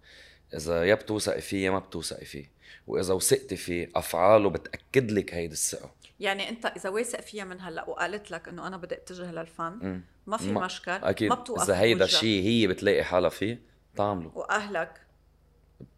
[0.54, 2.50] إذا يا بتوثقي فيه يا ما بتوثقي فيه.
[2.86, 5.90] وإذا وثقتي فيه أفعاله بتأكد لك هيدي الثقة.
[6.20, 10.02] يعني أنت إذا واثق فيها من هلأ وقالت لك إنه أنا بدي أتجه للفن.
[10.26, 11.28] ما في ما- مشكل أكيد.
[11.28, 12.04] ما بتوقف إذا هيدا.
[12.04, 13.62] الشيء هي بتلاقي حالها فيه
[13.96, 15.00] تعمله وأهلك؟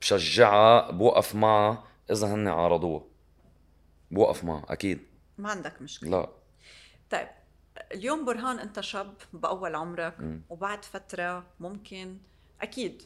[0.00, 3.04] بشجعها بوقف معها إذا هن عارضوها.
[4.12, 5.06] بوقف معها أكيد.
[5.38, 6.10] ما عندك مشكلة.
[6.10, 6.28] لا.
[7.10, 7.28] طيب
[7.94, 10.42] اليوم برهان أنت شاب بأول عمرك مم.
[10.48, 12.18] وبعد فترة ممكن
[12.60, 13.02] أكيد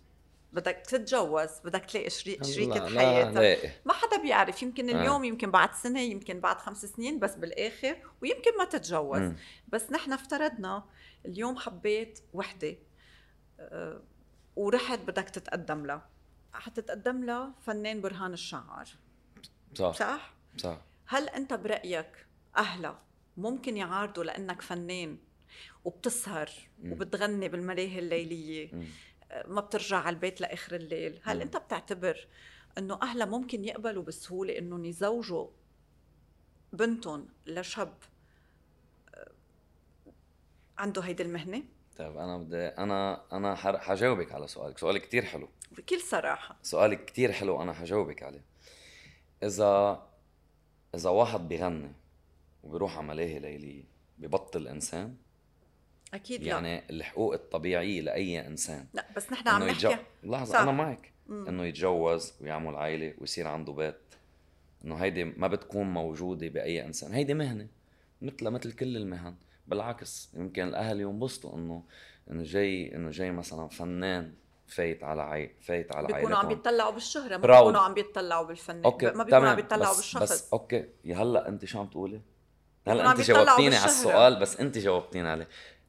[0.53, 3.81] بدك تتجوز بدك تلاقي شريك شريكة حياتك.
[3.87, 5.01] ما حدا بيعرف يمكن آه.
[5.01, 9.21] اليوم يمكن بعد سنة يمكن بعد خمس سنين بس بالآخر ويمكن ما تتجوز.
[9.21, 9.37] مم.
[9.69, 10.85] بس نحن افترضنا
[11.27, 12.77] اليوم حبيت وحدة
[13.61, 14.03] أه،
[14.57, 16.09] ورحت بدك تتقدم لها.
[16.53, 18.89] حتتقدم لها فنان برهان الشعر.
[19.75, 19.93] صح.
[19.93, 20.81] صح؟ صح.
[21.07, 23.03] هل أنت برأيك اهلها
[23.37, 25.19] ممكن يعارضوا لأنك فنان
[25.85, 26.51] وبتسهر
[26.83, 26.93] مم.
[26.93, 28.87] وبتغني بالملاهي الليلية؟ مم.
[29.47, 31.21] ما بترجع على البيت لآخر الليل.
[31.23, 31.43] هل مم.
[31.43, 32.27] أنت بتعتبر
[32.79, 35.49] إنه اهلها ممكن يقبلوا بسهولة إنهم يزوجوا
[36.73, 37.95] بنتهم لشاب
[39.15, 39.31] آه،
[40.79, 41.63] عنده هيدي المهنة؟
[41.99, 44.79] طيب أنا بدي أنا أنا حجاوبك على سؤالك.
[44.79, 45.49] سؤالك كتير حلو.
[45.73, 46.57] بكل صراحة.
[46.63, 48.45] سؤالك كتير حلو أنا حجاوبك عليه.
[49.43, 50.03] إذا
[50.97, 51.93] إذا واحد بيغني
[52.65, 53.85] وبيروح على ملاهي ليلية
[54.19, 55.15] ببطل إنسان
[56.15, 56.49] أكيد لا.
[56.49, 58.87] يعني الحقوق الطبيعية لأي إنسان.
[58.95, 59.87] لا بس نحن عم نحكي.
[59.87, 60.61] يتجوز لحظة صح.
[60.61, 61.13] أنا معك.
[61.27, 61.49] مم.
[61.49, 63.97] إنه يتجوز ويعمل عائلة ويصير عنده بيت.
[64.85, 67.13] إنه هيدي ما بتكون موجودة بأي إنسان.
[67.13, 67.67] هيدي مهنة
[68.23, 69.35] مثل مثل كل المهن.
[69.67, 71.83] بالعكس يمكن الأهل ينبسطوا إنه
[72.31, 74.35] إنه جاي إنه جاي مثلا فنان
[74.69, 76.63] فايت على عي فايت على بيكونوا عم عائلتهم.
[76.73, 77.59] بيطلعوا بالشهرة ما.
[77.59, 80.23] بيكونوا عم بيطلعوا بالفنان okay ما بيكونوا عم بيطلعوا بس بالشخص.
[80.23, 82.21] بس okay يا هلأ أنت شو عم تقولي؟
[82.89, 83.87] هلأ أنت جاوبتيني على بالشهرة.
[83.87, 85.49] السؤال بس أنت جاوبتيني عليه.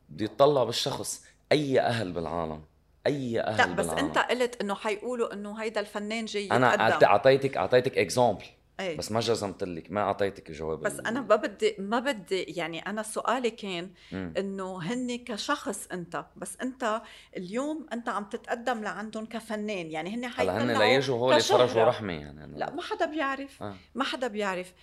[0.10, 2.64] بده يطلع بالشخص أي أهل بالعالم
[3.08, 4.06] أي أهل لا بس بالعالم.
[4.06, 8.46] انت قلت إنه حيقولوا إنه هيدا الفنان جاي أنا أعطيتك أعطيتك اكزامبل
[8.80, 12.80] إيه بس ما جزمت لك ما أعطيتك الجواب بس أنا ما بدي ما بدي يعني
[12.80, 13.90] أنا سؤالي كان.
[14.14, 17.02] إنه هن كشخص أنت بس أنت
[17.38, 21.38] اليوم أنت عم تتقدم لعندهم كفنان يعني هن هلا هن ليجوا هول.
[21.38, 23.76] يفرجوا رحمه يعني أنا لا ما حدا بيعرف آه.
[23.96, 24.74] ما حدا بيعرف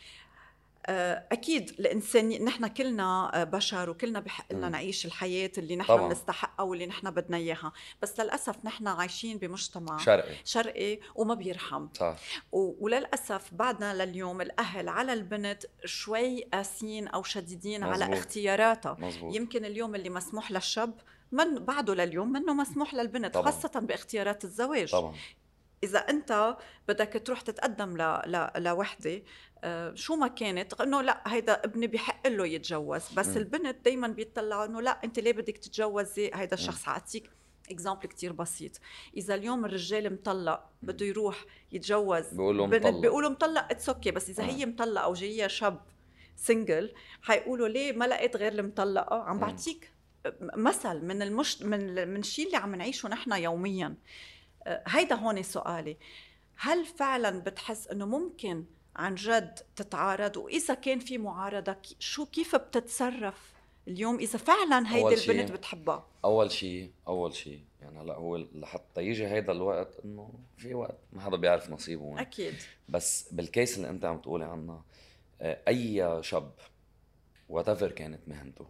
[0.89, 4.69] أكيد الإنسان نحن كلنا آه، بشر وكلنا بحق لنا.
[4.69, 5.97] نعيش الحياة اللي نحن.
[5.97, 12.17] بنستحقها واللي نحن بدنا إياها بس للأسف نحن عايشين بمجتمع شرقي شرقي وما بيرحم صح
[12.53, 18.17] و- وللأسف بعدنا لليوم الأهل على البنت شوي قاسيين أو شديدين على مزبوط.
[18.19, 20.95] اختياراتها مزبوط يمكن اليوم اللي مسموح للشاب
[21.33, 23.51] من بعده لليوم منه مسموح للبنت طبعاً.
[23.51, 25.15] خاصة باختيارات الزواج طبعا
[25.85, 26.57] إذا أنت
[26.89, 28.03] بدك تروح تتقدم ل...
[28.27, 28.51] ل...
[28.57, 29.23] لوحدة آه،
[29.95, 33.03] شو ما كانت إنه لا هيدا ابني بحق له يتجوز.
[33.17, 33.37] بس مم.
[33.37, 37.31] البنت دائما بيطلعوا إنه لا أنت ليه بدك تتجوزي؟ هيدا الشخص حاعطيك
[37.71, 38.81] example كتير بسيط.
[39.17, 43.01] إذا اليوم الرجال مطلق بده يروح يتجوز بيقولوا بنت مطلق.
[43.01, 44.47] بيقولوا مطلق it's okay بس إذا آه.
[44.47, 45.81] هي مطلقة وجايه شاب
[46.37, 49.39] single حيقولوا ليه ما لقيت غير المطلقة؟ عم.
[49.39, 49.91] بعطيك
[50.43, 53.95] مثل من المش من من الشيء اللي عم نعيشه نحن يوميا.
[54.67, 55.97] آه، هيدا هون سؤالي.
[56.57, 58.65] هل فعلا بتحس إنه ممكن
[58.97, 63.53] عن جد تتعارض وإذا كان في معارضة شو كيف بتتصرف
[63.89, 69.27] اليوم إذا فعلا هيدي البنت بتحبها؟ أول شيء أول شيء يعني هلأ هو لحتى يجي
[69.27, 72.55] هيدا الوقت إنه في وقت ما حدا بيعرف نصيبه وين أكيد.
[72.89, 74.85] بس بال case اللي أنت عم تقولي عنها
[75.41, 76.53] آه، أي شاب
[77.49, 78.67] what كانت مهنته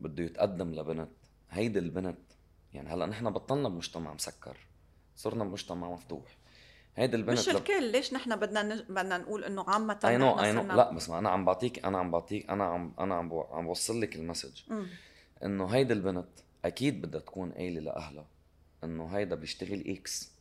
[0.00, 1.10] بده يتقدم لبنت
[1.50, 2.18] هيدي البنت
[2.74, 4.56] يعني هلأ نحن بطلنا بمجتمع مسكر
[5.16, 6.36] صرنا بمجتمع مفتوح.
[6.96, 8.82] هيدي البنت مش الكل ليش نحن بدنا نج...
[8.88, 11.98] بدنا نقول إنه عامة اي نو اي نو لا بس ما أنا عم بعطيك أنا
[11.98, 14.60] عم بعطيك أنا عم أنا عم بو- عم بوصل لك ال message.
[15.44, 16.28] إنه هيدي البنت
[16.64, 18.26] أكيد بدها تكون قايلة لأهلها
[18.84, 20.32] إنه هيدا بيشتغل X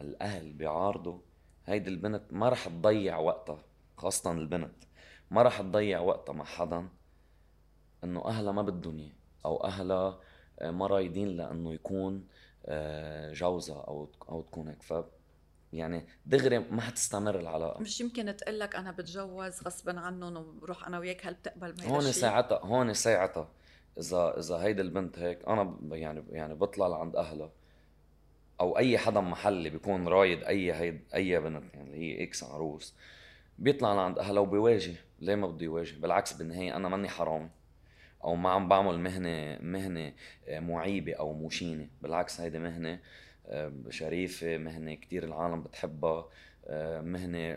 [0.00, 1.18] الأهل بيعارضوا.
[1.66, 3.64] هيدي البنت ما رح تضيع وقتها
[3.96, 4.74] خاصة البنت.
[5.30, 6.88] ما رح تضيع وقتها مع حدا
[8.04, 9.12] إنه أهلها ما بدهم اياه
[9.44, 10.20] أو أهلها
[10.58, 12.26] آه، ما رايدين لإنه يكون
[12.66, 14.82] آه، جوزها أو أو تكون هيك.
[15.76, 17.80] يعني دغري ما حتستمر العلاقة.
[17.80, 22.12] مش يمكن تقول لك أنا بتجوز غصبا عنهم وبروح أنا وياك هل بتقبل بهيدا هون؟
[22.12, 23.48] ساعتها هون ساعتها
[23.98, 27.50] إذا إذا هيدي البنت هيك أنا يعني يعني بطلع لعند اهلها
[28.60, 32.94] أو أي حدا محلي بيكون رايد أي هيد أي بنت يعني اللي هي إكس عروس
[33.58, 34.94] بيطلع لعند اهلها وبيواجه.
[35.18, 37.50] ليه ما بده يواجه؟ بالعكس بالنهايه أنا ماني حرام
[38.24, 40.12] أو ما عم بعمل مهنة مهنة
[40.48, 41.88] آه، معيبة أو مشينة.
[42.02, 43.00] بالعكس هيدي مهنة
[43.90, 46.28] شريفة مهنة كتير العالم بتحبها.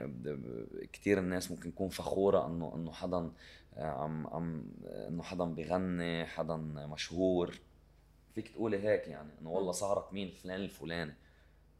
[0.05, 3.31] ب- كتير الناس ممكن تكون فخورة إنه إنه حدا
[3.77, 4.65] عم عم
[5.07, 7.59] إنه حدا بيغني حدا مشهور.
[8.35, 11.15] فيك تقولي هيك يعني إنه والله صارك مين؟ فلان الفلاني.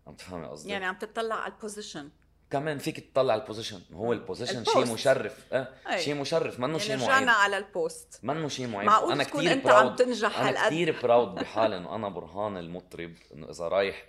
[0.08, 2.10] عم تفهمي قصدي؟ يعني عم تطلع على البوزيشن
[2.52, 4.64] كمان فيك تطلع ال position هو ال position.
[4.64, 5.54] شيء مشرف.
[5.54, 5.68] أه.
[5.98, 6.60] شيء مشرف.
[6.60, 9.54] منه يعني شيء رجعنا معيب على ال post منه شيء معيب معقول أنا تكون كثير
[9.54, 13.14] أنت عم proud تنجح أنا كثير proud بحالي إنه أنا برهان المطرب.
[13.34, 14.06] إنه إذا رايح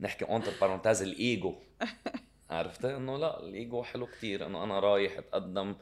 [0.00, 1.54] نحكي entre parenthèses ال ego.
[2.50, 4.46] عرفت؟ إنه لا الإيجو حلو كتير.
[4.46, 5.74] إنه أنا رايح أتقدم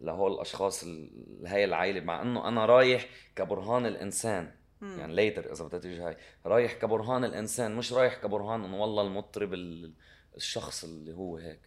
[0.00, 2.00] لهول الأشخاص ال- هاي العائلة.
[2.00, 4.54] مع إنه أنا رايح كبرهان الإنسان.
[4.82, 6.16] يعني later إذا بدها تيجي هاي.
[6.46, 7.74] رايح كبرهان الإنسان.
[7.76, 9.92] مش رايح كبرهان إنه والله المطرب ال-
[10.36, 11.60] الشخص اللي هو هيك.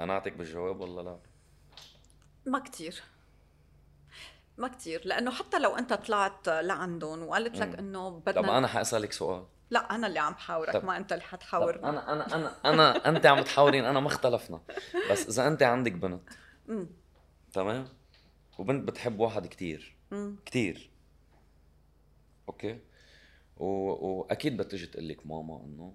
[0.00, 1.18] أنا أعطيك بالجواب ولا لا؟
[2.46, 3.02] ما كتير.
[4.58, 7.78] ما كتير لأنه حتى لو أنت طلعت لعندهم وقالت لك.
[7.78, 9.46] إنه طب بدنا أنا حأسألك سؤال.
[9.70, 13.08] لا أنا اللي عم حاورك طب- ما أنت اللي طب حتحاورني أنا أنا أنا أنا
[13.08, 14.60] أنت عم تحاورين أنا ما اختلفنا.
[15.10, 16.28] بس إذا أنت عندك بنت
[16.68, 16.86] مم.
[17.52, 17.88] تمام؟
[18.58, 19.96] وبنت بتحب واحد كتير.
[20.10, 20.36] مم.
[20.46, 20.90] كتير.
[22.48, 22.78] okay؟
[23.56, 23.64] و...
[23.66, 25.94] وأكيد بتجي تقول لك ماما إنه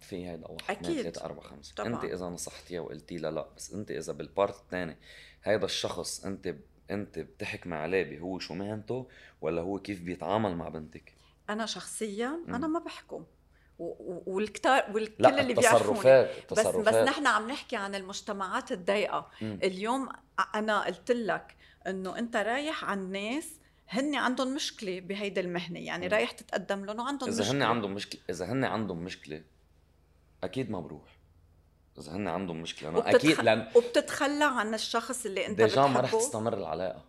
[0.00, 1.02] في هيدا واحد اثنين أكيد.
[1.02, 1.94] ثلاثة أربعة خمسة طبعاً.
[1.94, 4.96] أنت إذا نصحتيها وقلتي لها لا بس أنت إذا بال part الثاني
[5.44, 6.54] هيدا الشخص أنت
[6.90, 9.08] أنت بتحكمي عليه بهو شو مهنته
[9.40, 11.12] ولا هو كيف بيتعامل مع بنتك
[11.50, 12.54] أنا شخصيا مم.
[12.54, 13.24] أنا ما بحكم
[13.78, 19.30] والكتار والكل لا اللي بيعرفوني التصرفات بس بس نحن عم نحكي عن المجتمعات الضيقة.
[19.42, 20.08] اليوم
[20.54, 26.12] أنا قلت لك إنه أنت رايح عن ناس هن عندهم مشكلة بهيدي المهنة يعني مم.
[26.12, 29.42] رايح تتقدم لهم وعندهم إذا مشكلة هن عندهم مشكلة إذا هن عندهم مشكلة
[30.44, 31.18] أكيد ما بروح
[31.98, 33.14] إذا هن عندهم مشكلة أنا وبتتخ...
[33.14, 37.04] أكيد لأن وبتتخلى عن الشخص اللي أنت ديجا ما رح بتحبه تستمر العلاقة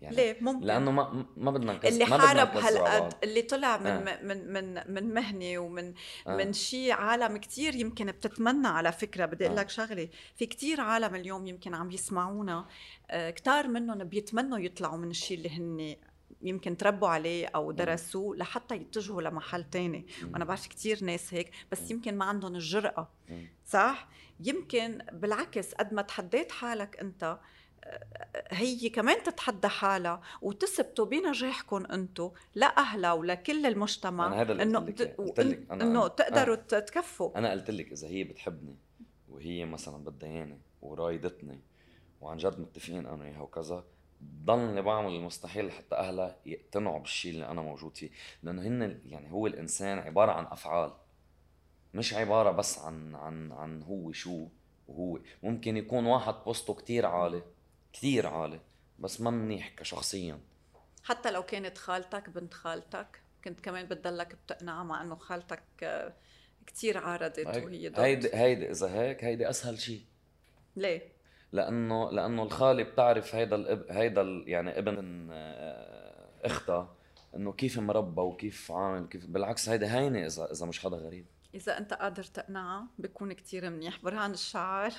[0.00, 3.12] يعني ليه ممكن لأنه ما ما بدنا نكذب اللي ما حارب هالقد بعض.
[3.22, 4.22] اللي طلع من آه.
[4.22, 5.94] من من من مهنه ومن
[6.26, 6.36] آه.
[6.36, 9.62] من شيء عالم كتير يمكن بتتمنى على فكرة بدي أقول آه.
[9.62, 12.66] لك شغلة في كتير عالم اليوم يمكن عم يسمعونا
[13.10, 15.96] آه، كتار منهم بيتمنوا يطلعوا من الشيء اللي هن
[16.42, 20.06] يمكن تربوا عليه أو درسوه لحتى يتجهوا لمحل تاني.
[20.32, 23.10] وأنا بعرف كتير ناس هيك بس يمكن ما عندهم الجرأة.
[23.66, 24.08] صح؟
[24.40, 27.38] يمكن بالعكس قد ما تحديت حالك أنت
[28.50, 34.94] هي كمان تتحدى حالها وتثبتوا بنجاحكم أنتم لأهلها ولكل المجتمع أنا هذا اللي إنه
[35.72, 38.76] إنه تقدروا تكفوا أنا قلت لك إذا هي بتحبني
[39.28, 41.60] وهي مثلا بدها اياني ورايدتني
[42.20, 43.84] وعن جد متفقين أنا وياها وكذا
[44.24, 48.10] ضلني بعمل المستحيل لحتى أهلها يقتنعوا بالشيء اللي أنا موجود فيه.
[48.42, 50.92] لأنه هن يعني هو الإنسان عبارة عن أفعال
[51.94, 54.48] مش عبارة بس عن عن عن هو شو
[54.88, 55.18] وهو.
[55.42, 57.42] ممكن يكون واحد بوسطه كتير عالي
[57.92, 58.60] كتير عالي
[58.98, 60.38] بس ما منيح كشخصيا.
[61.04, 65.62] حتى لو كانت خالتك بنت خالتك كنت كمان بتضلك بتقنعها مع إنه خالتك
[66.66, 70.04] كتير عارضت وهي ضد هيدي هيدي إذا هيك هيدي أسهل شيء.
[70.76, 71.19] ليه؟
[71.52, 76.94] لأنه لأنه الخاله بتعرف هيدا الاب هيدا ال- يعني ابن آه، إختها
[77.36, 81.26] إنه كيف مربى وكيف عامل كيف بالعكس هيدي هينة إذا إذا مش حدا غريب.
[81.54, 84.92] إذا أنت قادر تقنعها بكون كتير منيح برهان الشعر.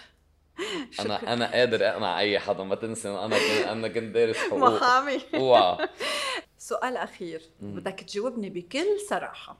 [0.99, 4.59] أنا أنا قادر أقنع أي حدا ما تنسى أنا كنت أنا كنت دارس حقوق.
[4.69, 5.87] محامي اوعى
[6.57, 7.41] سؤال أخير.
[7.61, 9.57] بدك تجاوبني بكل صراحة.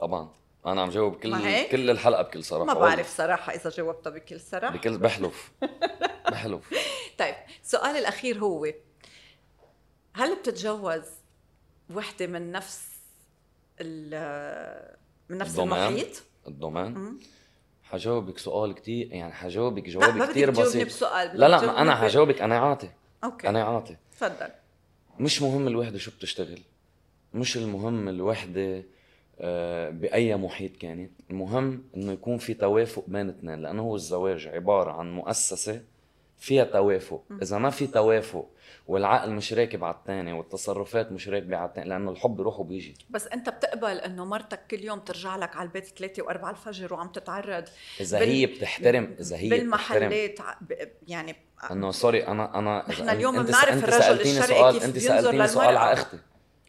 [0.00, 0.30] طبعا.
[0.66, 2.80] أنا عم جاوب كل هيك؟ كل الحلقة بكل صراحة ما.
[2.80, 5.52] بعرف صراحة إذا جاوبتها بكل صراحة بكل بحلف
[6.32, 6.74] بحلف
[7.18, 8.66] طيب السؤال الأخير هو
[10.14, 11.02] هل بتتجوز
[11.94, 12.88] وحدة من نفس
[13.80, 14.96] ال-
[15.28, 17.18] من نفس ال domaine؟ المحيط؟ ال domaine مم.
[17.82, 22.42] حجاوبك سؤال كتير يعني حجاوبك جواب كتير تجاوبني بسيط بسؤال لا لا ما أنا حجاوبك
[22.42, 22.90] أنا عاطي
[23.24, 24.48] okay أنا عاطي تفضل
[25.18, 26.60] مش مهم الوحدة شو بتشتغل
[27.34, 28.84] مش المهم الوحدة
[29.40, 31.10] آه، بأي محيط كانت.
[31.30, 35.80] المهم إنه يكون في توافق بين اثنين لأنه هو الزواج عبارة عن مؤسسة
[36.38, 37.22] فيها توافق.
[37.42, 38.48] إذا ما في توافق
[38.88, 43.26] والعقل مش راكب على الثاني والتصرفات مش راكبة على الثاني لأنه الحب بيروح وبيجي بس
[43.26, 47.64] أنت بتقبل إنه مرتك كل يوم ترجع لك على البيت 3 و4 الفجر وعم تتعرض
[48.00, 49.58] إذا بال- هي بتحترم إذا هي بتحترم.
[49.60, 51.36] بالمحلات ع- ب- يعني
[51.70, 55.76] إنه سوري أنا انا نحن اليوم بنعرف الرجل الشرقي سؤال كيف انت سالتيني سؤال.
[55.76, 56.18] على أختي.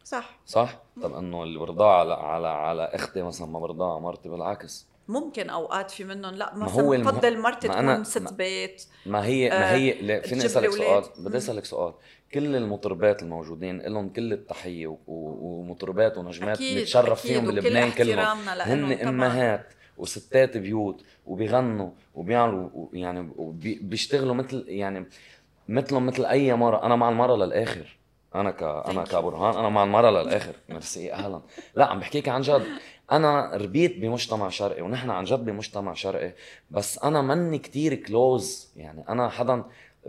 [0.04, 4.28] صح صح؟ طب إنه اللي برضاه على على على إختي مثلا ما برضاه على مرتي
[4.28, 8.22] بالعكس ممكن أوقات في منهم لا ما مثلا هو المه- بفضل مرتي ما تكون ست
[8.22, 11.04] ما- بيت ما هي ما آه، هي لا فيني أسألك سؤال.
[11.18, 11.36] بدي.
[11.38, 11.92] أسألك سؤال
[12.34, 16.78] كل المطربات الموجودين لهم كل التحية و- ومطربات ونجمات أكيد،
[17.14, 18.48] فيهم بلبنان كلهم
[19.02, 19.08] هن.
[19.08, 19.66] أمهات
[19.98, 25.06] وستات بيوت وبيغنوا وبيعملوا يعني وبي- بيشتغلوا مثل يعني
[25.68, 27.96] مثلهم مثل أي مرة أنا مع المرة للآخر
[28.34, 29.04] أنا ك أنا.
[29.04, 30.56] كبرهان أنا مع المره للآخر.
[30.68, 31.40] ميرسي أهلا.
[31.74, 32.66] لا عم بحكيك عن جد.
[33.12, 36.32] أنا ربيت بمجتمع شرقي ونحن عن جد بمجتمع شرقي
[36.70, 39.64] بس أنا مني كتير كلوز يعني أنا حدا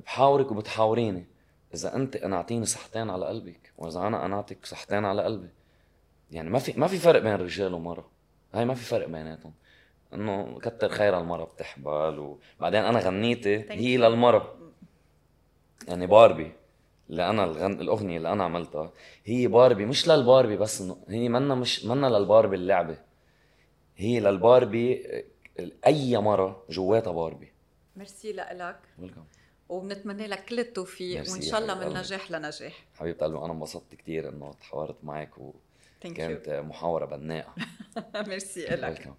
[0.06, 1.26] بحاورك وبتحاوريني.
[1.74, 5.50] إذا أنت قنعتيني صحتين على قلبك وإذا أنا قنعتك صحتين على قلبي
[6.32, 8.06] يعني ما في ما في فرق بين رجال ومرأة.
[8.54, 9.54] هاي ما في فرق بيناتهم.
[10.14, 14.02] إنه كتر خير المرأة بتحبل وبعدين أنا غنيتي هي you.
[14.02, 14.54] للمرأة.
[15.88, 16.52] يعني باربي.
[17.10, 17.72] اللي أنا الغن...
[17.82, 18.92] الأغنية اللي أنا عملتها
[19.26, 22.98] هي باربي مش للباربي بس هي منا مش منا للباربي اللعبة.
[23.98, 25.24] هي للباربي آه،
[25.86, 27.52] أي مرة جواتها باربي
[27.96, 29.24] ميرسي لك ويلكم
[29.70, 32.00] وبنتمنى لك كل التوفيق وإن شاء الله من قلبي.
[32.00, 32.86] نجاح لنجاح.
[32.96, 37.56] حبيبه قلبي أنا انبسطت كثير إنه تحاورت معك وكانت محاورة بناءة.
[38.28, 39.14] ميرسي لك